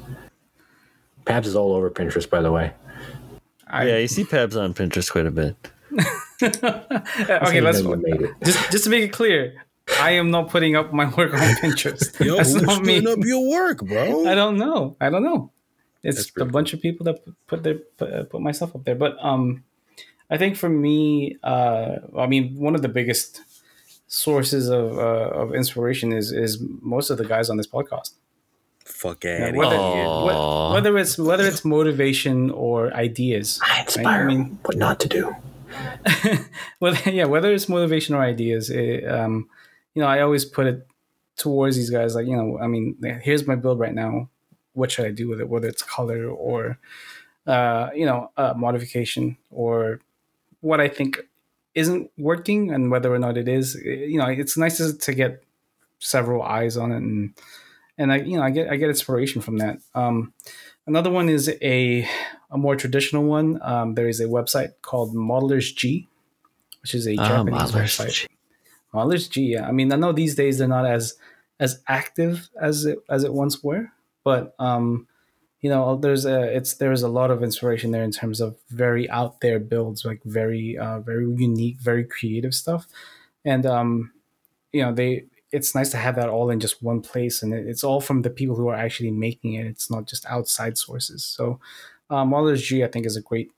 [1.26, 2.72] Pabs is all over Pinterest, by the way.
[3.68, 5.56] I, Yeah, you see Pabs on Pinterest quite a bit.
[6.44, 8.32] okay, let's You made it.
[8.44, 9.64] just just to make it clear.
[10.00, 12.20] I am not putting up my work on Pinterest.
[12.26, 13.02] yo That's who's not me.
[13.02, 14.96] putting up your work bro I don't know.
[15.02, 15.52] I don't know.
[16.04, 18.84] It's a pretty bunch of people that put- put their put, uh, put myself up
[18.86, 18.96] there.
[18.96, 19.64] But um,
[20.30, 23.42] I think for me, uh, I mean, one of the biggest
[24.08, 28.12] sources of uh, of inspiration is is most of the guys on this podcast.
[28.86, 30.74] fuck Yeah, out whether, Aw.
[30.74, 33.60] whether it's whether it's motivation or ideas.
[33.64, 35.36] I inspire I mean- what not to do.
[36.80, 39.50] well, yeah, whether it's motivation or ideas, it, um,
[39.94, 40.88] you know, I always put it
[41.36, 42.16] towards these guys.
[42.16, 44.30] Like, you know, I mean, here's my build right now.
[44.74, 45.50] What should I do with it?
[45.50, 46.78] Whether it's color or,
[47.48, 50.00] uh, you know, uh, modification or
[50.62, 51.20] what I think
[51.76, 53.76] isn't working, and whether or not it is.
[53.76, 55.44] You know, it's nice to, to get
[56.00, 57.34] several eyes on it, and
[57.98, 59.80] and I, you know, I get I get inspiration from that.
[59.94, 60.34] Um,
[60.88, 62.08] another one is a
[62.50, 63.60] a more traditional one.
[63.62, 66.08] Um, there is a website called Modelers G,
[66.82, 68.14] which is a Ah, Japanese Modelers website.
[68.14, 68.28] G.
[68.94, 69.68] Modelers G, yeah.
[69.68, 71.16] I mean, I know these days they're not as
[71.60, 73.92] as active as it as it once were,
[74.24, 75.08] but um,
[75.66, 79.10] you know, there's a it's there's a lot of inspiration there in terms of very
[79.10, 82.86] out there builds, like very uh, very unique, very creative stuff,
[83.44, 84.12] and um,
[84.72, 87.84] you know, they it's nice to have that all in just one place, and it's
[87.84, 89.66] all from the people who are actually making it.
[89.66, 91.24] It's not just outside sources.
[91.24, 91.60] So,
[92.12, 93.50] um, Modelers G, I think, is a great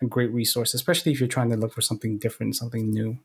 [0.00, 3.20] a great resource, especially if you're trying to look for something different, something new.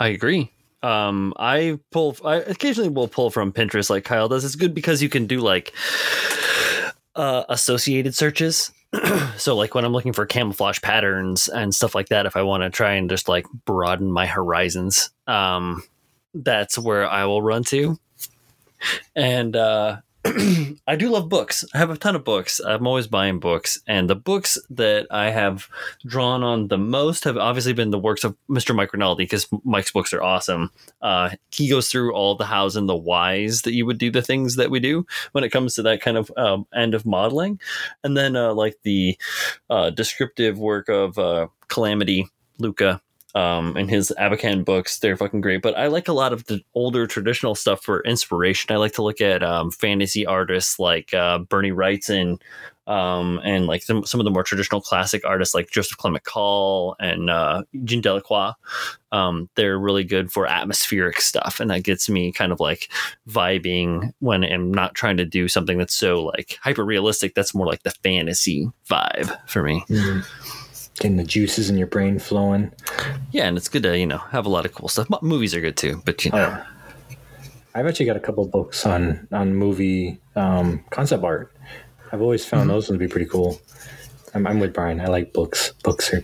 [0.00, 0.50] I agree.
[0.82, 2.16] Um, I pull.
[2.24, 4.46] I occasionally will pull from Pinterest, like Kyle does.
[4.46, 5.74] It's good because you can do like
[7.14, 8.72] uh, associated searches.
[9.36, 12.62] so, like when I'm looking for camouflage patterns and stuff like that, if I want
[12.62, 15.82] to try and just like broaden my horizons, um,
[16.34, 17.98] that's where I will run to.
[19.14, 19.98] And uh,
[20.86, 21.64] I do love books.
[21.74, 22.60] I have a ton of books.
[22.60, 25.68] I'm always buying books, and the books that I have
[26.06, 28.74] drawn on the most have obviously been the works of Mr.
[28.74, 30.70] Mike Rinaldi because Mike's books are awesome.
[31.00, 34.22] Uh, he goes through all the hows and the whys that you would do the
[34.22, 37.58] things that we do when it comes to that kind of um, end of modeling,
[38.04, 39.18] and then uh, like the
[39.70, 43.00] uh, descriptive work of uh, Calamity, Luca,
[43.34, 44.98] um, and his Abacan books.
[44.98, 45.62] They're fucking great.
[45.62, 48.74] But I like a lot of the older traditional stuff for inspiration.
[48.74, 52.38] I like to look at um, fantasy artists like uh, Bernie Wrightson
[52.86, 56.96] um, and like some, some of the more traditional classic artists like Joseph Clement Coll
[56.98, 58.52] and uh, Jean Delacroix.
[59.12, 62.90] Um, they're really good for atmospheric stuff, and that gets me kind of like
[63.28, 67.34] vibing when I'm not trying to do something that's so like hyper realistic.
[67.34, 69.84] That's more like the fantasy vibe for me.
[69.88, 70.26] Mm.
[71.02, 72.70] Getting the juices in your brain flowing.
[73.32, 75.08] Yeah, and it's good to you know have a lot of cool stuff.
[75.20, 76.62] Movies are good too, but you know.
[76.62, 77.16] Oh.
[77.74, 81.52] I've actually got a couple books on on movie um, concept art.
[82.12, 83.60] I've always found those ones to be pretty cool.
[84.32, 85.00] I'm, I'm with Brian.
[85.00, 85.72] I like books.
[85.82, 86.22] Books are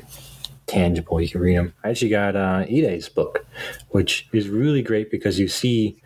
[0.69, 1.21] tangible.
[1.21, 1.75] You can read them.
[1.83, 3.45] I actually got uh, Ide's book,
[3.89, 6.01] which is really great because you see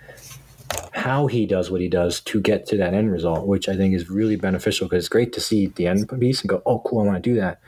[0.93, 3.95] how he does what he does to get to that end result, which I think
[3.95, 7.01] is really beneficial because it's great to see the end piece and go, oh, cool,
[7.01, 7.61] I want to do that.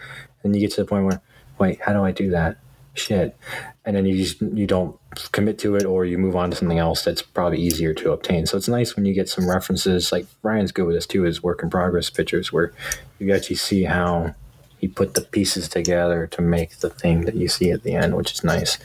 [0.45, 1.21] And you get to the point where,
[1.59, 2.59] wait, how do I do that?
[2.95, 3.37] Shit.
[3.85, 4.97] And then you just, you don't
[5.33, 8.47] commit to it or you move on to something else that's probably easier to obtain.
[8.47, 10.13] So it's nice when you get some references.
[10.13, 12.73] Like Ryan's good with this too, his work in progress pictures where
[13.19, 14.35] you actually see how
[14.79, 18.15] he put the pieces together to make the thing that you see at the end,
[18.15, 18.79] which is nice.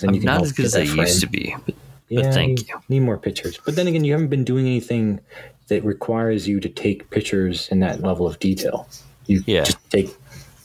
[0.00, 1.74] then I'm not as good as I that used to be, but,
[2.08, 2.82] Yeah, but thank need, you.
[2.88, 3.58] Need more pictures.
[3.64, 5.20] But then again, you haven't been doing anything
[5.68, 8.88] that requires you to take pictures in that level of detail.
[9.26, 9.64] You Yeah.
[9.64, 10.10] just take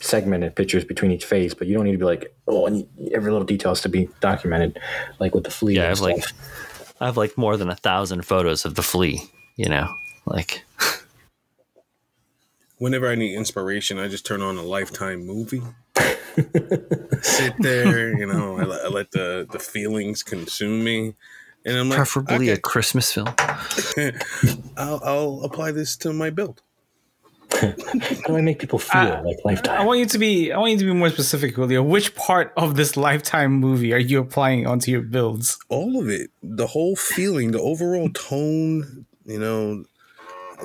[0.04, 2.88] segmented pictures between each phase, but you don't need to be like, oh, I need
[3.14, 4.80] every little detail has to be documented,
[5.20, 5.76] like with the flea.
[5.76, 6.24] Yeah, I and have like.
[7.02, 9.22] I have like more than a thousand photos of the flea.
[9.56, 9.94] You know,
[10.26, 10.64] like
[12.78, 15.62] Whenever I need inspiration, I just turn on a Lifetime movie.
[17.22, 21.14] Sit there, you know, I, let- I let the, the feelings consume me.
[21.66, 23.30] And I'm like, preferably a Christmas film.
[24.76, 26.62] I'll, I'll apply this to my build.
[27.62, 29.80] How do I make people feel Uh, like lifetime?
[29.82, 30.52] I want you to be.
[30.52, 31.82] I want you to be more specific, Julio.
[31.84, 35.58] Which part of this lifetime movie are you applying onto your builds?
[35.70, 39.84] all of it the whole feeling the overall tone you know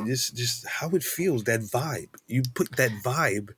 [0.07, 3.49] just just how it feels that vibe you put that vibe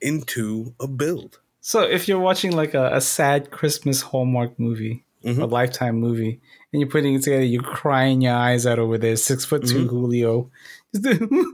[0.00, 5.28] into a build So, if you're watching like a, a sad Christmas Hallmark movie, a
[5.28, 5.50] Mhm.
[5.50, 6.40] lifetime movie,
[6.72, 9.14] and you're putting it together, you're crying your eyes out over there.
[9.16, 9.90] Six foot 2 Mhm.
[9.90, 10.50] Julio.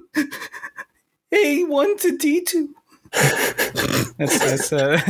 [1.33, 2.75] A one to D two.
[3.13, 4.97] that's that's uh,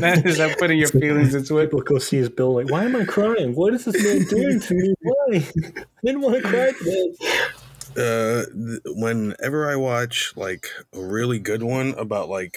[0.00, 1.66] that is that putting your feelings into it.
[1.66, 3.54] People go see his bill like, why am I crying?
[3.54, 4.94] What is this man doing to me?
[5.02, 5.26] Why?
[5.76, 7.12] I didn't want to cry today.
[7.96, 12.56] uh th- whenever i watch like a really good one about like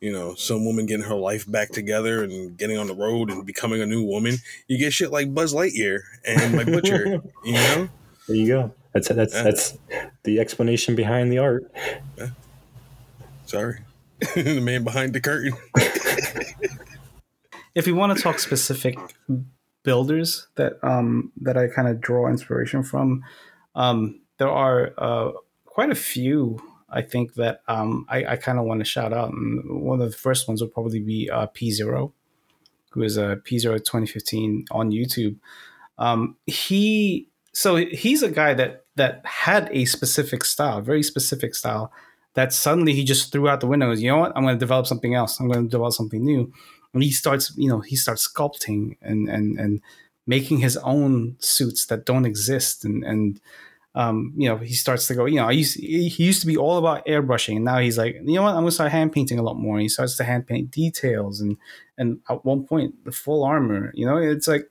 [0.00, 3.44] you know some woman getting her life back together and getting on the road and
[3.44, 4.34] becoming a new woman
[4.66, 7.88] you get shit like buzz lightyear and my butcher you know
[8.28, 8.74] There you go.
[8.96, 9.78] That's that's that's
[10.22, 11.70] the explanation behind the art.
[13.44, 13.80] sorry
[14.34, 15.52] the man behind the curtain
[17.74, 18.98] If you want to talk specific
[19.82, 23.22] builders that um that I kind of draw inspiration from,
[23.74, 25.32] um, there are uh,
[25.66, 26.58] quite a few.
[26.88, 30.10] I think that um, I, I kind of want to shout out, and one of
[30.10, 32.14] the first ones would probably be uh, P Zero,
[32.92, 35.36] who is a P Zero 2015 on YouTube.
[35.98, 41.92] Um, he so he's a guy that that had a specific style, very specific style,
[42.34, 43.92] that suddenly he just threw out the window.
[43.92, 44.32] You know what?
[44.36, 45.40] I'm going to develop something else.
[45.40, 46.52] I'm going to develop something new.
[46.92, 49.82] And he starts, you know, he starts sculpting and and and
[50.26, 53.40] making his own suits that don't exist, and and
[53.94, 56.56] um, you know, he starts to go, you know, I used he used to be
[56.56, 58.50] all about airbrushing, and now he's like, you know what?
[58.50, 59.76] I'm gonna start hand painting a lot more.
[59.76, 61.56] And he starts to hand paint details, and
[61.98, 63.92] and at one point, the full armor.
[63.94, 64.70] You know, it's like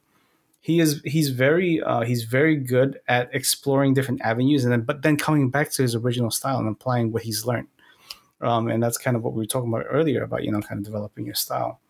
[0.66, 5.04] he is he's very uh, he's very good at exploring different avenues, and then but
[5.04, 7.68] then coming back to his original style and applying what he's learned.
[8.42, 10.80] Um, and that's kind of what we were talking about earlier about you know kind
[10.80, 11.82] of developing your style.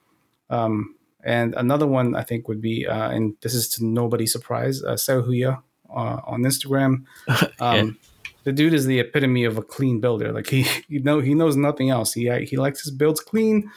[0.49, 4.83] Um, And another one I think would be, uh, and this is to nobody's surprise,
[4.83, 7.05] uh, Sehuya uh, on Instagram.
[7.61, 7.97] Um,
[8.43, 10.33] The dude is the epitome of a clean builder.
[10.33, 12.11] Like he, you know, he knows nothing else.
[12.11, 13.71] He he likes his builds clean.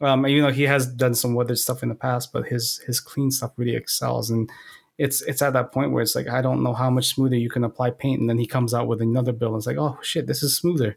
[0.00, 3.00] Um, you know, he has done some weathered stuff in the past, but his his
[3.00, 4.30] clean stuff really excels.
[4.30, 4.50] And
[4.98, 7.50] it's it's at that point where it's like I don't know how much smoother you
[7.50, 9.52] can apply paint, and then he comes out with another build.
[9.52, 10.96] And it's like, oh shit, this is smoother.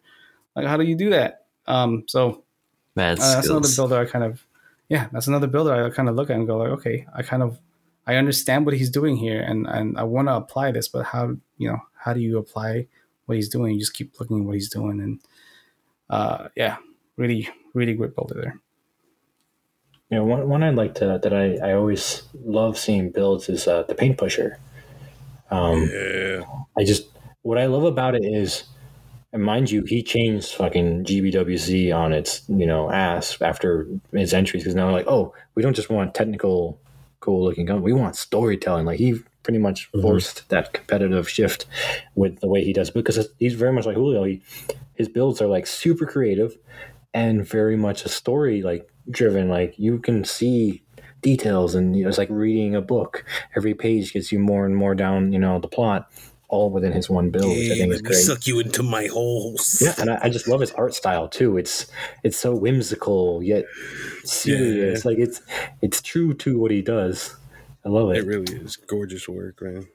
[0.56, 1.46] Like, how do you do that?
[1.68, 2.44] Um, so
[2.96, 4.44] Mad uh, that's another builder I kind of,
[4.90, 7.44] yeah, that's another builder I kind of look at and go like, okay, I kind
[7.44, 7.60] of,
[8.08, 11.36] I understand what he's doing here, and and I want to apply this, but how,
[11.58, 12.88] you know, how do you apply
[13.26, 13.74] what he's doing?
[13.74, 15.20] You just keep looking at what he's doing, and
[16.10, 16.78] uh, yeah,
[17.18, 18.60] really, really great builder there.
[20.10, 23.68] You know, one, one I like to that I, I always love seeing builds is
[23.68, 24.58] uh, the paint pusher.
[25.52, 26.42] Um, Yeah.
[26.78, 27.08] I just
[27.42, 28.66] what I love about it is,
[29.34, 34.64] and mind you, he changed fucking GBWC on its you know ass after his entries
[34.64, 36.80] because now like oh we don't just want technical
[37.20, 40.02] cool looking gun we want storytelling like he pretty much Mm-hmm.
[40.02, 41.66] forced that competitive shift
[42.16, 44.42] with the way he does because he's very much like Julio he,
[44.96, 46.58] his builds are like super creative
[47.14, 50.84] and very much a story like driven like you can see
[51.22, 53.24] details and you know, it's like reading a book
[53.56, 56.10] every page gets you more and more down you know the plot
[56.50, 59.08] all within his one build which i Yeah, think is great suck you into my
[59.08, 59.80] holes.
[59.82, 61.88] yeah and I, I just love his art style too it's
[62.24, 63.66] it's so whimsical yet
[64.24, 65.42] serious like it's
[65.82, 67.36] it's true to what he does
[67.86, 69.88] i love It it really is gorgeous work, man.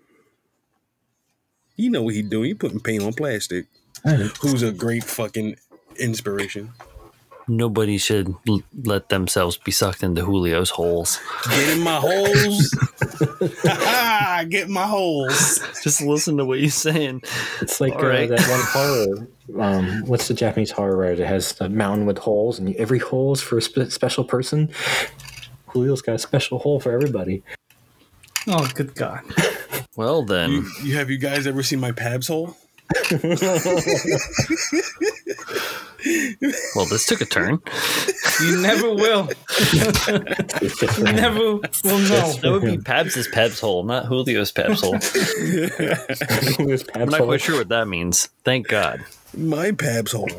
[1.76, 2.44] You know what he doing?
[2.48, 3.66] He putting paint on plastic.
[4.40, 5.56] Who's a great fucking
[5.98, 6.72] inspiration?
[7.48, 11.18] Nobody should l- let themselves be sucked into Julio's holes.
[11.50, 12.74] Get in my holes.
[13.64, 15.60] Ha Get in my holes.
[15.82, 17.22] Just listen to what you're saying.
[17.60, 18.28] it's like uh, right.
[18.28, 19.28] that one horror
[19.60, 23.32] um what's the japanese horror where it has a mountain with holes and every hole
[23.32, 24.70] is for a spe- special person
[25.72, 27.42] julio's got a special hole for everybody
[28.48, 29.20] Oh, good God!
[29.96, 32.56] Well then, You, you have you guys ever seen my Pabs hole?
[36.74, 37.60] Well this took a turn.
[38.42, 39.28] You never will.
[39.72, 41.38] You never
[41.84, 42.32] will know.
[42.40, 44.98] That would be Pabs's Pabs hole, not Julio's Pabs hole.
[46.56, 48.28] Julio's I'm not quite sure what that means.
[48.44, 49.04] Thank God.
[49.36, 50.30] My Pabs hole.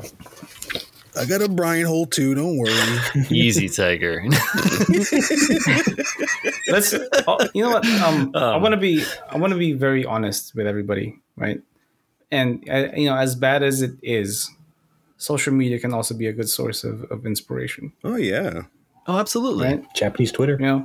[1.16, 2.34] I got a Brian hole too.
[2.34, 2.74] Don't worry.
[3.30, 4.24] Easy, Tiger.
[6.68, 6.94] Let's.
[7.28, 7.86] Oh, you know what?
[7.86, 9.04] Um, I Um, want to be.
[9.30, 11.62] I want to be very honest with everybody, right?
[12.32, 14.50] And uh, you know, as bad as it is,
[15.32, 18.64] social media can also be a good source of, of inspiration, Oh yeah.
[19.08, 19.66] oh, absolutely.
[19.68, 19.84] right?
[19.96, 20.80] japanese twitter You know,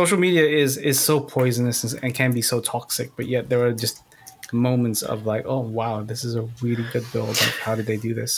[0.00, 3.62] social media is is so poisonous and- and can be so toxic, but yet there
[3.66, 3.96] are just
[4.52, 7.28] moments of like, oh wow, this is a really good build.
[7.28, 8.32] Like, how did they do this?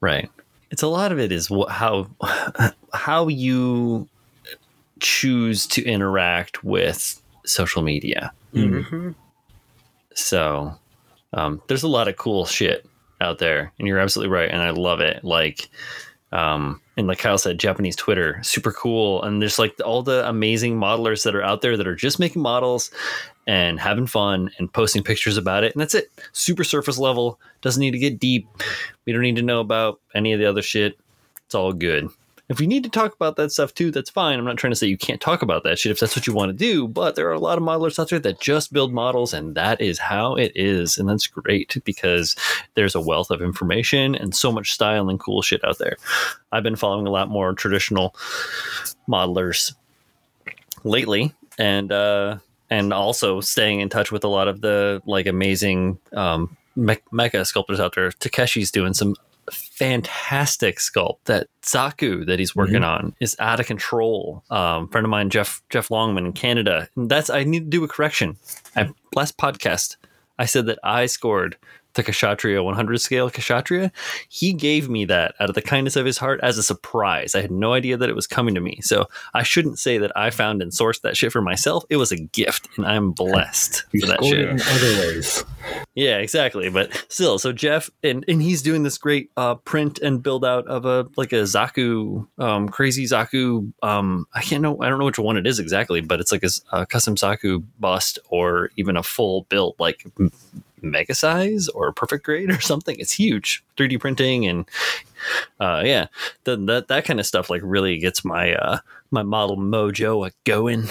[0.00, 0.28] Right.
[0.72, 1.94] It's a lot of it is wh- how
[3.06, 4.08] how you
[5.00, 8.32] choose to interact with social media.
[8.54, 9.14] Mhm.
[10.14, 10.74] So
[11.32, 12.84] um, there's a lot of cool shit
[13.20, 15.24] out there, and you're absolutely right, and I love it.
[15.24, 15.68] Like,
[16.32, 20.78] um, and like Kyle said, Japanese Twitter, super cool, and there's like all the amazing
[20.78, 22.90] modelers that are out there that are just making models
[23.46, 26.10] and having fun and posting pictures about it, and that's it.
[26.32, 28.48] Super surface level, doesn't need to get deep.
[29.06, 30.98] We don't need to know about any of the other shit.
[31.46, 32.08] It's all good.
[32.50, 34.36] If you need to talk about that stuff too, that's fine.
[34.36, 36.34] I'm not trying to say you can't talk about that shit if that's what you
[36.34, 38.92] want to do, but there are a lot of modelers out there that just build
[38.92, 40.98] models, and that is how it is.
[40.98, 42.34] And that's great because
[42.74, 45.96] there's a wealth of information and so much style and cool shit out there.
[46.50, 48.16] I've been following a lot more traditional
[49.08, 49.72] modelers
[50.82, 52.38] lately, and uh,
[52.68, 57.46] and also staying in touch with a lot of the like amazing um, me- mecha
[57.46, 58.10] sculptors out there.
[58.10, 59.14] Takeshi's doing some
[59.50, 61.24] fantastic sculpt.
[61.24, 64.44] That Zaku that he's working on is out of control.
[64.50, 66.88] Um, friend of mine, Jeff Jeff Longman in Canada.
[66.96, 68.36] And that's I need to do a correction.
[68.76, 69.96] I, last podcast,
[70.38, 71.56] I said that I scored
[72.00, 73.92] the Kshatriya 100 scale Kshatriya.
[74.28, 77.34] He gave me that out of the kindness of his heart as a surprise.
[77.34, 78.80] I had no idea that it was coming to me.
[78.82, 81.84] So I shouldn't say that I found and sourced that shit for myself.
[81.90, 84.48] It was a gift, and I'm blessed you for that shit.
[84.48, 85.44] in other ways
[85.94, 86.68] Yeah, exactly.
[86.70, 90.66] But still, so Jeff and and he's doing this great uh, print and build out
[90.66, 93.72] of a like a Zaku, um, crazy Zaku.
[93.82, 94.80] Um, I can't know.
[94.80, 98.18] I don't know which one it is exactly, but it's like a custom Zaku bust
[98.28, 100.04] or even a full build, like
[100.82, 102.96] mega size or perfect grade or something.
[102.98, 104.66] It's huge, 3D printing and
[105.58, 106.06] uh, yeah,
[106.44, 108.78] the, that that kind of stuff like really gets my uh,
[109.10, 110.88] my model mojo going.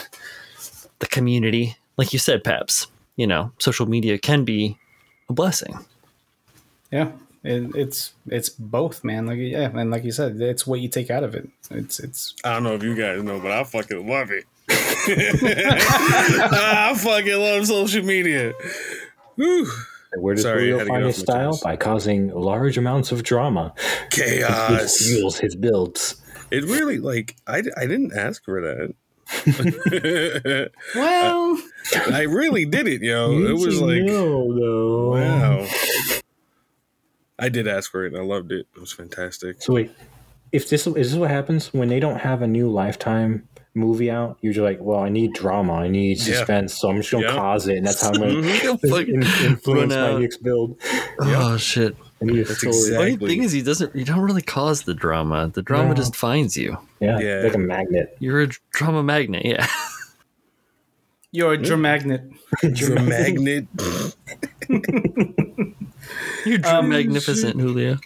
[1.00, 2.88] The community, like you said, Pabs.
[3.16, 4.78] You know, social media can be
[5.30, 5.78] a blessing.
[6.92, 7.12] Yeah,
[7.44, 9.26] it, it's it's both, man.
[9.26, 11.50] Like yeah, and like you said, it's what you take out of it.
[11.72, 14.46] It's it's I don't know if you guys know, but I fucking love it.
[14.70, 18.54] I fucking love social media.
[19.40, 19.72] Whew.
[20.12, 21.52] And Where does Sorry, I Julio had to get find his style?
[21.54, 21.64] chest.
[21.64, 23.74] By causing large amounts of drama.
[23.78, 24.98] Which Chaos.
[24.98, 26.22] fuels his builds.
[26.52, 28.96] It really like I, I didn't ask for that.
[30.96, 31.62] well,
[32.12, 33.32] I really did it, yo.
[33.46, 35.12] It was like no, though.
[35.12, 35.68] wow.
[37.38, 38.14] I did ask for it.
[38.14, 38.66] and I loved it.
[38.76, 39.62] It was fantastic.
[39.62, 39.92] So wait,
[40.52, 44.38] if this is this what happens when they don't have a new Lifetime movie out?
[44.42, 46.24] You're just like, well, I need drama, I need Yeah.
[46.36, 47.34] suspense, so I'm just gonna Yeah.
[47.36, 48.32] cause it, and that's how I'm gonna.
[49.08, 50.78] In- influence my next build.
[51.20, 51.96] Oh shit!
[52.22, 52.76] I need a That's story.
[52.76, 53.96] exact- Funny thing is, he doesn't.
[53.96, 55.50] You don't really cause the drama.
[55.54, 55.94] The drama No.
[55.96, 56.78] just finds you.
[57.00, 57.42] Yeah, Yeah.
[57.44, 58.16] like a magnet.
[58.20, 59.46] You're a drama magnet.
[59.46, 59.66] Yeah.
[61.32, 62.30] you're a dramagnet.
[62.62, 63.68] The magnet.
[66.46, 67.98] You're Um, magnificent, Julio.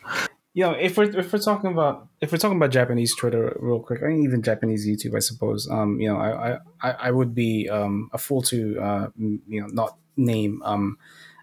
[0.53, 3.79] You know, if we're if we're talking about if we're talking about Japanese Twitter real
[3.79, 5.67] quick, I mean even Japanese YouTube, I suppose.
[5.69, 9.67] Um, you know, I I, I would be um a fool to uh you know
[9.67, 10.97] not name um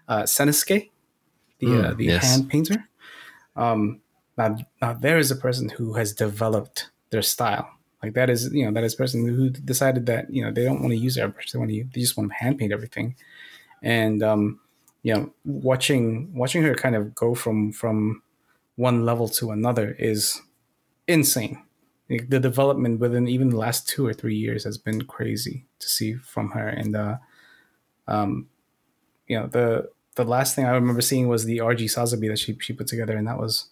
[0.07, 0.89] uh Senesuke,
[1.59, 2.23] the uh, Mm, the yes.
[2.23, 2.89] hand painter.
[3.55, 4.01] Um,
[4.37, 7.69] now now there is a person who has developed their style.
[8.01, 10.63] Like that is you know that is a person who decided that you know they
[10.63, 13.15] don't want to use airbrush, they want to they just want to hand paint everything,
[13.83, 14.59] and um
[15.03, 18.21] you know watching watching her kind of go from from
[18.75, 20.41] one level to another is
[21.07, 21.63] insane.
[22.09, 25.87] Like, the development within even the last two or three years has been crazy to
[25.87, 26.67] see from her.
[26.67, 27.17] And uh,
[28.07, 28.49] um,
[29.27, 32.57] you know, the the last thing I remember seeing was the RG Sazabi that she
[32.59, 33.69] she put together, and that was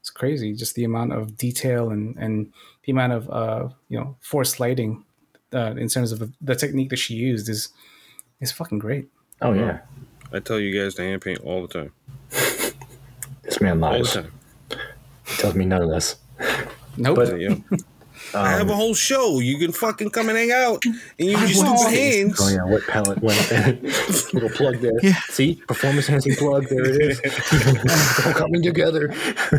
[0.00, 0.52] it's crazy.
[0.52, 2.52] Just the amount of detail and and
[2.84, 5.04] the amount of uh, you know forced lighting
[5.52, 7.68] uh, in terms of the technique that she used is
[8.40, 9.08] is fucking great.
[9.40, 9.80] Oh yeah,
[10.32, 11.92] I tell you guys to hand paint all the time.
[13.46, 14.12] This man lies.
[14.12, 14.30] time.
[14.70, 16.16] He tells me none of this.
[16.96, 17.16] Nope.
[17.16, 17.56] But- Yeah.
[18.34, 19.38] I have Um, a whole show.
[19.38, 22.38] You can fucking come and hang out and use I your want stupid hands.
[22.42, 23.82] Oh yeah, what palette went?
[24.34, 24.98] Little plug there.
[25.02, 25.20] Yeah.
[25.28, 26.66] See, performance enhancing plug.
[26.68, 27.20] There it is.
[28.26, 29.08] All coming together.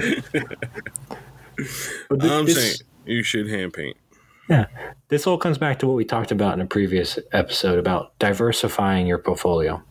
[2.10, 2.76] but thi- I'm this, saying
[3.06, 3.96] you should hand paint.
[4.50, 4.66] yeah,
[5.08, 9.08] this all comes back to what we talked about in a previous episode about diversifying
[9.08, 9.82] your portfolio.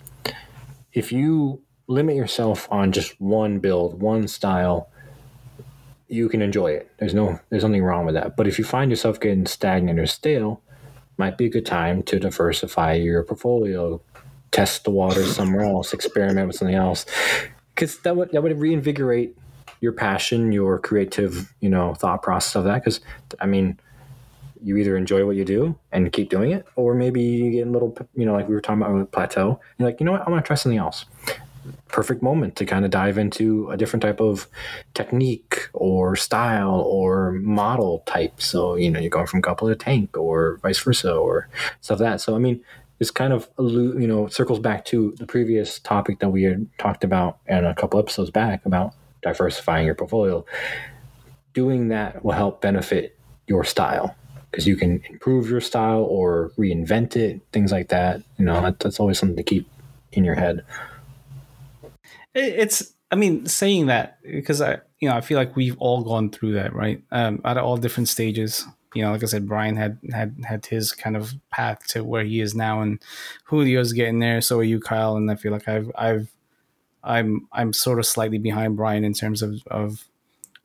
[0.92, 4.88] If you limit yourself on just one build, one style,
[6.08, 6.90] you can enjoy it.
[6.98, 8.36] There's no, there's nothing wrong with that.
[8.36, 10.62] But if you find yourself getting stagnant or stale,
[11.18, 14.00] might be a good time to diversify your portfolio,
[14.50, 17.06] test the waters somewhere else, experiment with something else,
[17.74, 19.36] because that would that would reinvigorate
[19.80, 22.82] your passion, your creative, you know, thought process of that.
[22.82, 23.00] Because
[23.40, 23.78] I mean,
[24.62, 27.70] you either enjoy what you do and keep doing it, or maybe you get a
[27.70, 29.60] little, you know, like we were talking about with plateau.
[29.78, 31.06] You're like, you know what, I want to try something else.
[31.88, 34.48] Perfect moment to kind of dive into a different type of
[34.94, 38.40] technique or style or model type.
[38.40, 41.48] So you know, you're going from Gunpla to tank or vice versa or
[41.80, 42.20] stuff like that.
[42.20, 42.62] So I mean,
[42.98, 47.04] this kind of you know circles back to the previous topic that we had talked
[47.04, 50.44] about in a couple episodes back about diversifying your portfolio.
[51.52, 54.14] Doing that will help benefit your style
[54.50, 58.22] because you can improve your style or reinvent it, things like that.
[58.38, 59.68] You know, that, that's always something to keep
[60.12, 60.64] in your head.
[62.36, 66.02] It- it's i mean saying that because i you know i feel like we've all
[66.02, 67.02] gone through that right?
[67.12, 68.64] Um at all different stages.
[68.94, 72.24] You know like i said brian had had had his kind of path to where
[72.24, 72.98] he is now and
[73.50, 76.28] julio's getting there so are you kyle and i feel like i've i've
[77.04, 80.06] i'm i'm sort of slightly behind brian in terms of of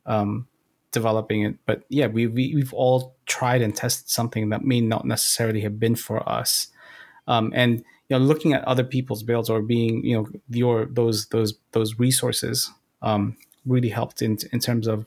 [0.06, 0.46] um
[0.92, 1.56] developing it.
[1.66, 5.78] But yeah we, we we've all tried and tested something that may not necessarily have
[5.80, 6.68] been for us.
[7.26, 11.26] Um and you know looking at other people's builds or being you know your those
[11.28, 15.06] those those resources um, really helped in in terms of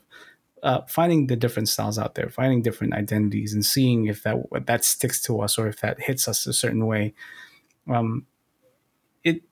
[0.64, 4.36] uh, finding the different styles out there, finding different identities, and seeing if that
[4.66, 7.14] that sticks to us or if that hits us a certain way.
[7.88, 8.26] Um,
[9.22, 9.42] it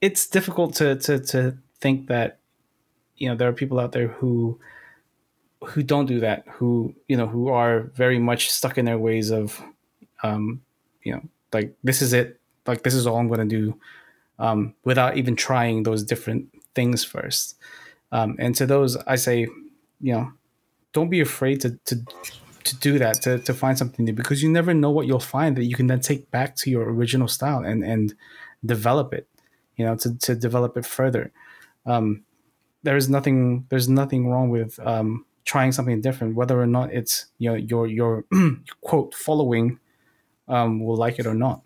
[0.00, 2.38] it's difficult to to to think that
[3.16, 4.60] you know there are people out there who
[5.64, 9.32] who don't do that, who you know who are very much stuck in their ways
[9.32, 9.60] of,
[10.22, 10.62] um,
[11.02, 11.22] you know,
[11.52, 12.35] like this is it,
[12.68, 13.78] like this is all I'm going to do,
[14.38, 17.56] um, without even trying those different things first.
[18.12, 19.48] Um, and to those, I say,
[20.00, 20.32] you know,
[20.92, 21.96] don't be afraid to to
[22.64, 25.56] to do that to, to find something new because you never know what you'll find
[25.56, 28.14] that you can then take back to your original style and and
[28.64, 29.28] develop it
[29.76, 31.30] you know to, to develop it further
[31.86, 32.24] um,
[32.82, 37.48] there's nothing there's nothing wrong with um, trying something different whether or not it's you
[37.48, 38.24] know your your
[38.80, 39.78] quote following
[40.48, 41.62] um, will like it or not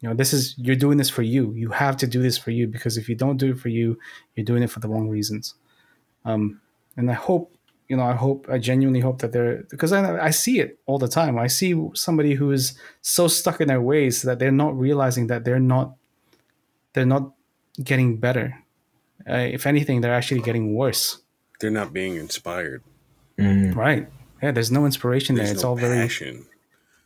[0.00, 2.50] you know this is you're doing this for you you have to do this for
[2.50, 3.98] you because if you don't do it for you
[4.34, 5.54] you're doing it for the wrong reasons
[6.24, 6.60] um,
[6.96, 7.54] and I hope
[7.88, 10.98] you know I hope I genuinely hope that they're because I I see it all
[10.98, 11.38] the time.
[11.38, 15.44] I see somebody who is so stuck in their ways that they're not realizing that
[15.44, 15.94] they're not
[16.92, 17.32] they're not
[17.82, 18.62] getting better.
[19.28, 21.18] Uh, if anything, they're actually getting worse.
[21.60, 22.82] They're not being inspired.
[23.38, 23.74] Mm.
[23.74, 24.08] Right?
[24.42, 24.52] Yeah.
[24.52, 25.50] There's no inspiration there.
[25.50, 26.46] It's no all very passion.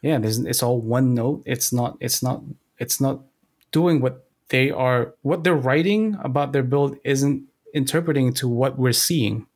[0.02, 2.42] yeah there's it's all one note it's not it's not
[2.82, 3.22] it's not
[3.70, 7.38] doing what they are what they're writing about their build isn't
[7.72, 9.46] interpreting to what we're seeing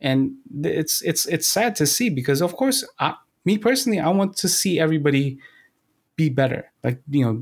[0.00, 4.36] and it's it's it's sad to see because of course I, me personally i want
[4.42, 5.38] to see everybody
[6.16, 7.34] be better like you know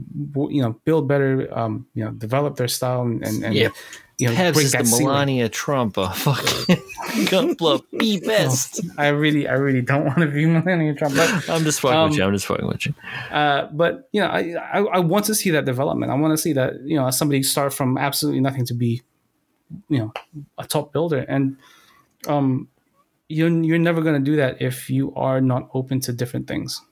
[0.50, 3.70] you know build better um you know develop their style and and, and Yeah.
[4.18, 5.06] You know Pabs break is the that ceiling.
[5.06, 6.76] Melania Trump of fucking
[7.30, 7.82] Gunpla.
[7.98, 8.80] Be best.
[8.98, 12.08] i really i really don't want to be Melania Trump but I'm just fucking Um,
[12.10, 12.24] with you.
[12.24, 12.94] I'm just fucking with you.
[13.30, 16.10] Uh, but you know, I, I I want to see that development.
[16.10, 19.02] I want to see that you know somebody start from absolutely nothing to be,
[19.88, 20.12] you know,
[20.58, 21.56] a top builder, and
[22.26, 22.68] um,
[23.28, 26.82] you're you're never going to do that if you are not open to different things.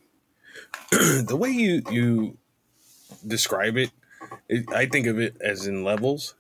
[0.91, 2.39] the way you you
[3.27, 3.91] describe it,
[4.49, 6.35] it, I think of it as in levels.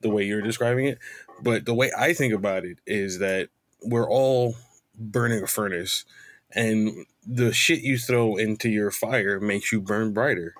[0.00, 0.98] The way you're describing it,
[1.42, 3.50] but the way I think about it is that
[3.82, 4.56] we're all
[4.98, 6.04] burning a furnace,
[6.52, 10.54] and the shit you throw into your fire makes you burn brighter,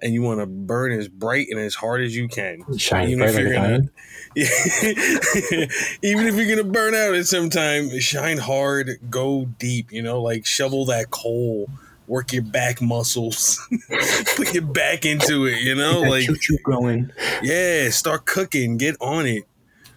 [0.00, 2.64] and you want to burn as bright and as hard as you can.
[2.78, 3.90] Shine Even bright if you're gonna-.
[6.02, 10.22] Even if you're gonna burn out at some time, shine hard, go deep, you know,
[10.22, 11.68] like shovel that coal,
[12.10, 13.58] work your back muscles,
[14.36, 17.10] put your back into it, you know, like choo choo going.
[17.42, 19.44] yeah, start cooking, get on it.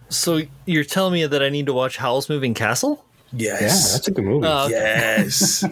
[0.08, 3.04] So you're telling me that I need to watch Howl's Moving Castle?
[3.32, 3.60] Yes.
[3.60, 4.46] Yeah, that's a good movie.
[4.46, 5.64] Uh, yes.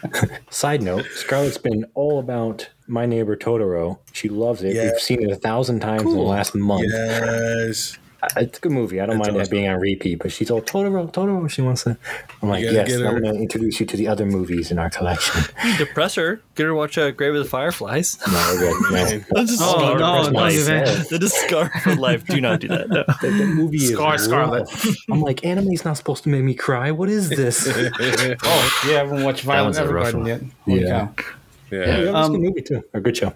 [0.50, 3.98] Side note: Scarlett's been all about My Neighbor Totoro.
[4.12, 4.74] She loves it.
[4.74, 4.84] Yeah.
[4.84, 6.86] We've seen it a thousand times in the last month.
[6.88, 7.98] yes.
[8.22, 9.00] I- It's a good movie.
[9.00, 9.52] I don't That's mind awesome.
[9.52, 11.50] it being on repeat, but she's all Totoro, Totoro.
[11.50, 11.96] She wants to.
[12.40, 12.86] I'm like, yes.
[12.88, 15.42] get I'm going to introduce you to the other movies in our collection.
[15.78, 16.40] Depress her.
[16.54, 18.18] Get her to watch uh, Grave of the Fireflies.
[18.26, 18.92] No, we're good.
[18.92, 19.24] No.
[19.42, 20.64] That's a Oh, scar no, for no, life.
[20.66, 22.24] That is scar for life.
[22.26, 22.88] Do not do that.
[22.88, 23.02] No.
[23.20, 24.68] The, the movie is Scar Scarlet.
[25.10, 26.90] I'm like, anime's not supposed to make me cry.
[26.92, 27.66] What is this?
[28.00, 30.26] yeah, Oh, you haven't watched one's Violet a rough Evergarden one.
[30.26, 30.40] yet?
[30.64, 31.08] Holy Yeah.
[31.16, 31.24] cow.
[31.72, 31.84] yeah.
[31.86, 32.84] that was a Um, good movie too.
[32.94, 33.34] A good show.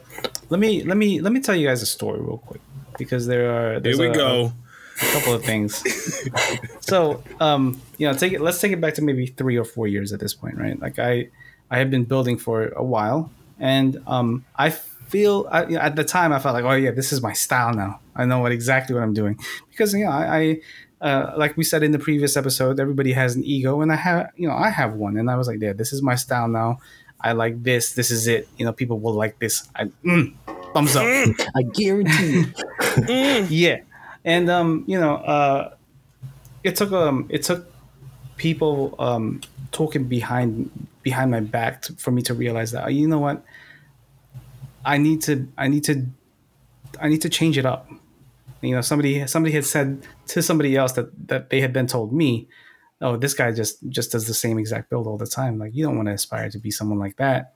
[0.48, 2.60] Let me let me let me tell you guys a story real quick
[2.98, 4.52] because there are Here we a, go.
[5.02, 5.82] A couple of things.
[6.80, 8.40] so, um, you know, take it.
[8.40, 10.78] Let's take it back to maybe three or four years at this point, right?
[10.78, 11.28] Like I,
[11.70, 15.96] I have been building for a while, and um, I feel I, you know, at
[15.96, 18.00] the time I felt like, oh yeah, this is my style now.
[18.14, 19.38] I know what exactly what I'm doing
[19.70, 20.38] because you know I.
[20.38, 20.60] I
[20.98, 24.30] uh, like we said in the previous episode, everybody has an ego, and I have,
[24.34, 26.78] you know, I have one, and I was like, "Yeah, this is my style now.
[27.20, 27.92] I like this.
[27.92, 28.48] This is it.
[28.56, 29.68] You know, people will like this.
[29.76, 30.34] I, mm,
[30.72, 31.04] thumbs up."
[31.54, 32.46] I guarantee
[33.06, 33.46] you.
[33.50, 33.80] yeah
[34.26, 35.74] and um you know uh
[36.64, 37.72] it took um it took
[38.36, 39.40] people um
[39.72, 40.70] talking behind
[41.02, 43.42] behind my back to, for me to realize that you know what?
[44.84, 46.06] I need to i need to
[47.00, 47.88] i need to change it up.
[48.60, 52.12] You know somebody somebody had said to somebody else that that they had then told
[52.12, 52.48] me
[53.00, 55.58] oh this guy just just does the same exact build all the time.
[55.58, 57.54] Like you don't want to aspire to be someone like that.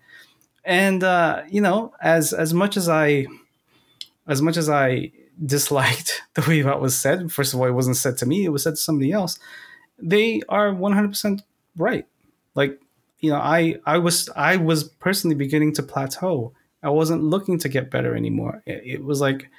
[0.64, 3.26] And uh you know as as much as i
[4.28, 5.10] as much as I
[5.45, 8.51] disliked the way that was said, first of all, it wasn't said to me, it
[8.51, 9.38] was said to somebody else.
[9.99, 11.43] They are 100%
[11.76, 12.07] right.
[12.55, 12.80] Like,
[13.20, 16.55] you know, I, I was, I was personally beginning to plateau.
[16.82, 18.62] I wasn't looking to get better anymore.
[18.66, 19.51] It, it was like,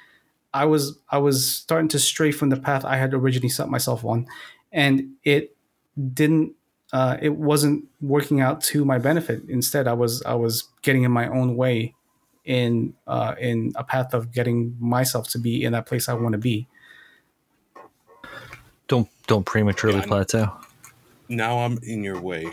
[0.52, 4.04] I was, I was starting to stray from the path I had originally set myself
[4.04, 4.26] on.
[4.72, 5.56] And it
[6.12, 6.54] didn't,
[6.92, 9.42] uh, it wasn't working out to my benefit.
[9.48, 11.94] Instead, I was, I was getting in my own way
[12.44, 16.32] in uh, in a path of getting myself to be in that place I want
[16.32, 16.66] to be.
[18.88, 20.52] Don't don't prematurely Yeah, plateau.
[21.28, 22.46] Now I'm in your way.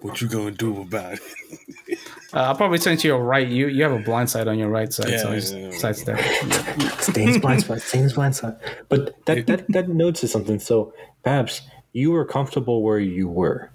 [0.00, 1.20] What you gonna do about it?
[2.34, 3.46] Uh, I'll probably turn to your right.
[3.46, 5.70] You you have a blind side on your right side, Yeah, so yeah, just yeah,
[5.70, 5.70] yeah.
[5.70, 7.00] sidestep.
[7.00, 7.80] Stains blind spot.
[7.80, 8.58] Stains blind spot.
[8.88, 10.58] But that that that notes is something.
[10.58, 10.92] So
[11.22, 13.70] perhaps you were comfortable where you were,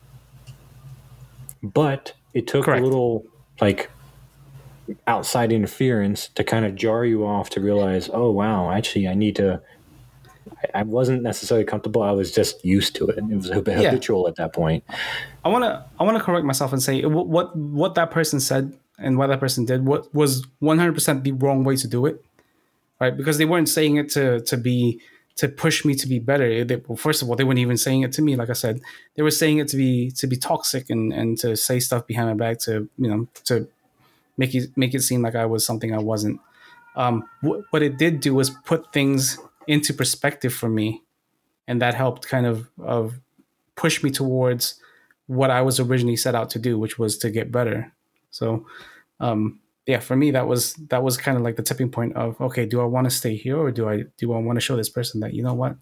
[1.64, 2.82] but it took Correct.
[2.82, 3.26] a little
[3.62, 3.90] like
[5.08, 9.36] outside interference to kind of jar you off to realize, oh wow, actually I need
[9.38, 9.62] to.
[10.74, 12.02] I- wasn't necessarily comfortable.
[12.04, 13.18] I was just used to it.
[13.18, 13.82] It was hab- Yeah.
[13.90, 14.84] habitual at that point.
[15.46, 18.40] I want to I want to correct myself and say what what what that person
[18.40, 22.24] said and what that person did what was 100% the wrong way to do it.
[23.00, 23.16] Right?
[23.16, 25.00] Because they weren't saying it to to be
[25.38, 26.64] to push me to be better.
[26.64, 28.82] They, well, first of all, they weren't even saying it to me like I said.
[29.16, 32.28] They were saying it to be to be toxic and and to say stuff behind
[32.30, 33.68] my back to, you know, to
[34.38, 36.40] make it make it seem like I was something I wasn't.
[36.96, 41.04] Um, wh- what it did do was put things into perspective for me
[41.68, 43.20] and that helped kind of of
[43.76, 44.76] push me towards
[45.28, 47.94] what I was originally set out to do, which was to get better.
[48.32, 48.66] So,
[49.22, 52.40] um, yeah, for me that was that was kind of like the tipping point of
[52.42, 54.76] okay, do I want to stay here or do I do I want to show
[54.76, 55.78] this person that you know what,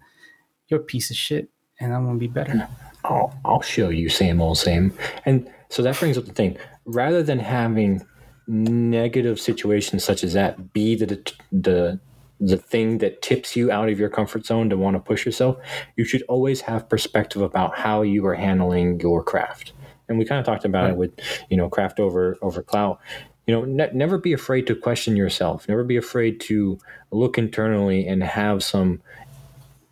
[0.68, 2.68] you're a piece of shit, and I'm gonna be better.
[3.04, 4.93] I'll, I'll show you same old same.
[5.26, 6.58] And so that brings up the thing.
[6.86, 8.06] Rather than having
[8.50, 12.00] negative situations such as that be the the
[12.39, 15.58] the thing that tips you out of your comfort zone to want to push yourself,
[15.97, 19.74] you should always have perspective about how you are handling your craft.
[20.08, 20.91] And we kind of talked about right.
[20.91, 21.12] it with,
[21.50, 23.00] you know, craft over over clout.
[23.45, 25.68] You know, ne- never be afraid to question yourself.
[25.68, 26.80] Never be afraid to
[27.12, 29.02] look internally and have some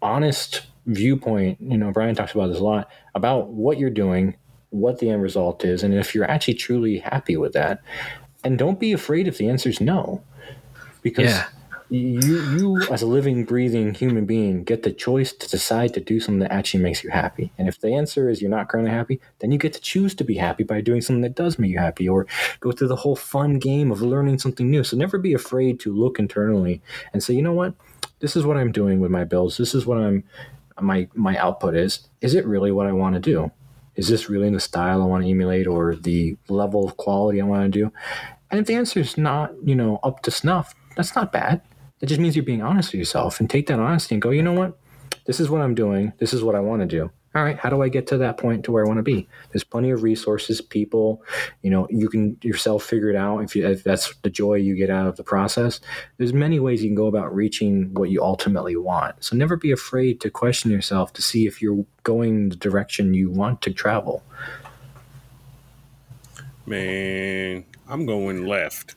[0.01, 1.59] honest viewpoint.
[1.61, 4.35] You know, Brian talks about this a lot about what you're doing,
[4.69, 7.81] what the end result is, and if you're actually truly happy with that.
[8.43, 10.21] And don't be afraid if the answer is no,
[11.01, 11.47] because yeah.
[11.89, 16.19] you you as a living breathing human being get the choice to decide to do
[16.19, 17.51] something that actually makes you happy.
[17.57, 20.23] And if the answer is you're not currently happy then you get to choose to
[20.23, 22.27] be happy by doing something that does make you happy or
[22.59, 24.83] go through the whole fun game of learning something new.
[24.83, 26.81] So never be afraid to look internally
[27.13, 27.73] and say you know what?
[28.19, 29.57] This is what i'm doing with my bills.
[29.57, 30.23] This is what i'm
[30.79, 32.07] my my output is.
[32.21, 33.51] Is it really what i want to do
[33.97, 37.45] is this really the style i want to emulate or the level of quality i
[37.45, 37.91] want to do
[38.49, 41.61] and if the answer is not you know up to snuff that's not bad
[41.99, 44.43] that just means you're being honest with yourself and take that honesty and go, you
[44.43, 44.77] know what?
[45.25, 46.13] This is what I'm doing.
[46.19, 47.11] This is what I want to do.
[47.37, 49.27] All right, how do I get to that point to where I want to be?
[49.51, 51.21] There's plenty of resources, people,
[51.61, 54.75] you know, you can yourself figure it out if, you, if that's the joy you
[54.75, 55.79] get out of the process.
[56.17, 59.23] There's many ways you can go about reaching what you ultimately want.
[59.23, 63.29] So never be afraid to question yourself to see if you're going the direction you
[63.29, 64.23] want to travel.
[66.65, 68.95] Man, I'm going left.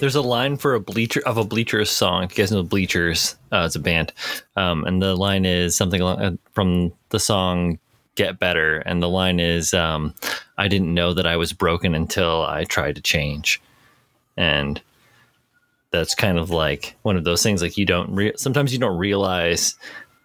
[0.00, 2.24] There's a line for a bleacher of a bleachers song.
[2.24, 4.12] If you guys know bleachers, uh, it's a band,
[4.56, 7.78] um, and the line is something uh, from the song
[8.14, 10.14] "Get Better," and the line is, um,
[10.56, 13.60] "I didn't know that I was broken until I tried to change,"
[14.36, 14.80] and
[15.90, 17.60] that's kind of like one of those things.
[17.60, 19.74] Like you don't re- sometimes you don't realize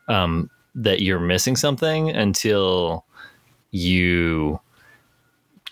[0.07, 3.05] um, that you're missing something until
[3.71, 4.59] you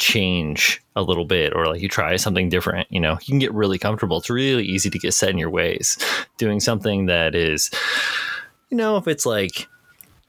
[0.04, 3.54] change a little bit or like you try something different you know you can get
[3.54, 4.18] really comfortable.
[4.18, 5.98] It's really easy to get set in your ways.
[6.38, 7.72] Doing something that is
[8.70, 9.68] you know if it's like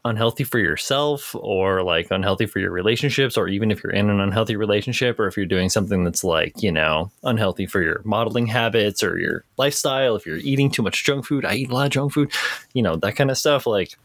[0.04, 4.20] unhealthy for yourself or like unhealthy for your relationships or even if you're in an
[4.20, 8.46] unhealthy relationship or if you're doing something that's like you know unhealthy for your modeling
[8.46, 11.86] habits or your lifestyle if you're eating too much junk food i eat a lot
[11.86, 12.30] of junk food
[12.74, 13.96] you know that kind of stuff like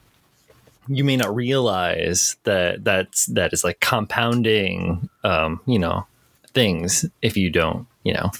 [0.89, 6.05] you may not realize that that's that is like compounding um, you know
[6.53, 8.31] things if you don't you know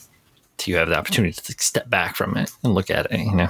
[0.66, 3.50] you have the opportunity to step back from it and look at it you know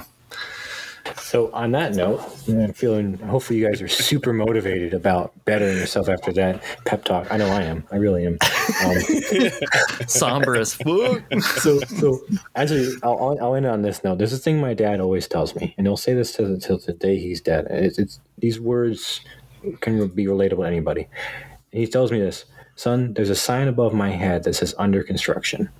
[1.16, 6.08] so on that note, I'm feeling hopefully you guys are super motivated about bettering yourself
[6.08, 7.30] after that pep talk.
[7.30, 7.84] I know I am.
[7.90, 8.38] I really am.
[8.84, 8.96] Um,
[10.06, 11.22] Somber as fuck.
[11.40, 12.20] so so
[12.56, 14.18] actually, I'll, I'll end on this note.
[14.18, 16.92] There's a thing my dad always tells me, and he'll say this till, till the
[16.92, 17.66] day he's dead.
[17.70, 19.20] It's, it's these words
[19.80, 21.08] can be relatable to anybody.
[21.72, 22.44] And he tells me this,
[22.74, 23.14] son.
[23.14, 25.70] There's a sign above my head that says under construction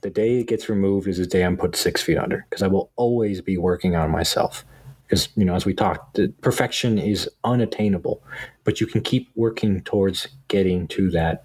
[0.00, 2.68] the day it gets removed is the day I'm put six feet under because I
[2.68, 4.64] will always be working on myself.
[5.06, 8.22] Because, you know, as we talked, perfection is unattainable,
[8.64, 11.44] but you can keep working towards getting to that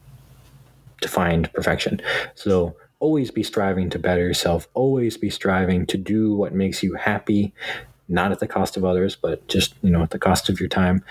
[1.00, 2.02] defined perfection.
[2.36, 6.96] So always be striving to better yourself, always be striving to do what makes you
[6.96, 7.54] happy,
[8.10, 10.70] not at the cost of others, but just, you know, at the cost of your
[10.70, 11.04] time,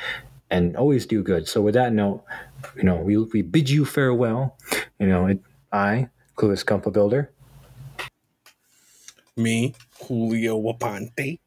[0.51, 1.49] and always do good.
[1.49, 2.23] So, with that note,
[2.77, 4.59] you know, we, we bid you farewell.
[4.99, 5.41] You know, it,
[5.73, 7.32] I, Clueless Compa Builder.
[9.37, 11.39] Me, Julio Wapante.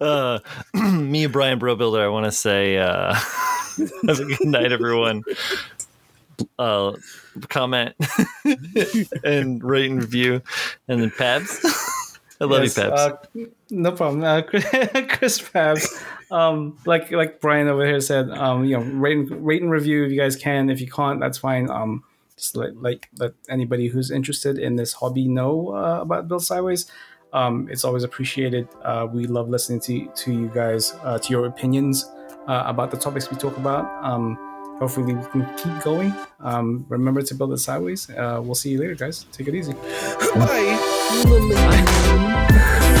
[0.00, 0.38] uh,
[0.92, 3.14] me, Brian Brobuilder, I want to say, uh,
[4.06, 5.22] have a good night, everyone.
[6.58, 6.92] Uh,
[7.48, 7.94] comment
[9.24, 10.42] and rate and review,
[10.88, 11.64] and then Pabs.
[12.40, 13.00] I love yes, you, Pabs.
[13.00, 13.16] Uh,
[13.70, 14.42] no problem, uh,
[15.08, 16.02] Chris Pabs.
[16.30, 20.04] Um, like like Brian over here said, um, you know, rate and, rate and review
[20.04, 20.68] if you guys can.
[20.70, 21.70] If you can't, that's fine.
[21.70, 22.04] Um,
[22.38, 26.90] just let like let anybody who's interested in this hobby know uh, about Build Sideways.
[27.32, 28.68] Um, it's always appreciated.
[28.82, 32.04] Uh, we love listening to to you guys, uh, to your opinions
[32.46, 33.84] uh, about the topics we talk about.
[34.02, 34.36] Um,
[34.78, 36.14] hopefully, we can keep going.
[36.40, 38.08] Um, remember to build it sideways.
[38.10, 39.26] Uh, we'll see you later, guys.
[39.32, 39.74] Take it easy.
[40.34, 40.78] Bye.
[41.54, 42.94] Bye.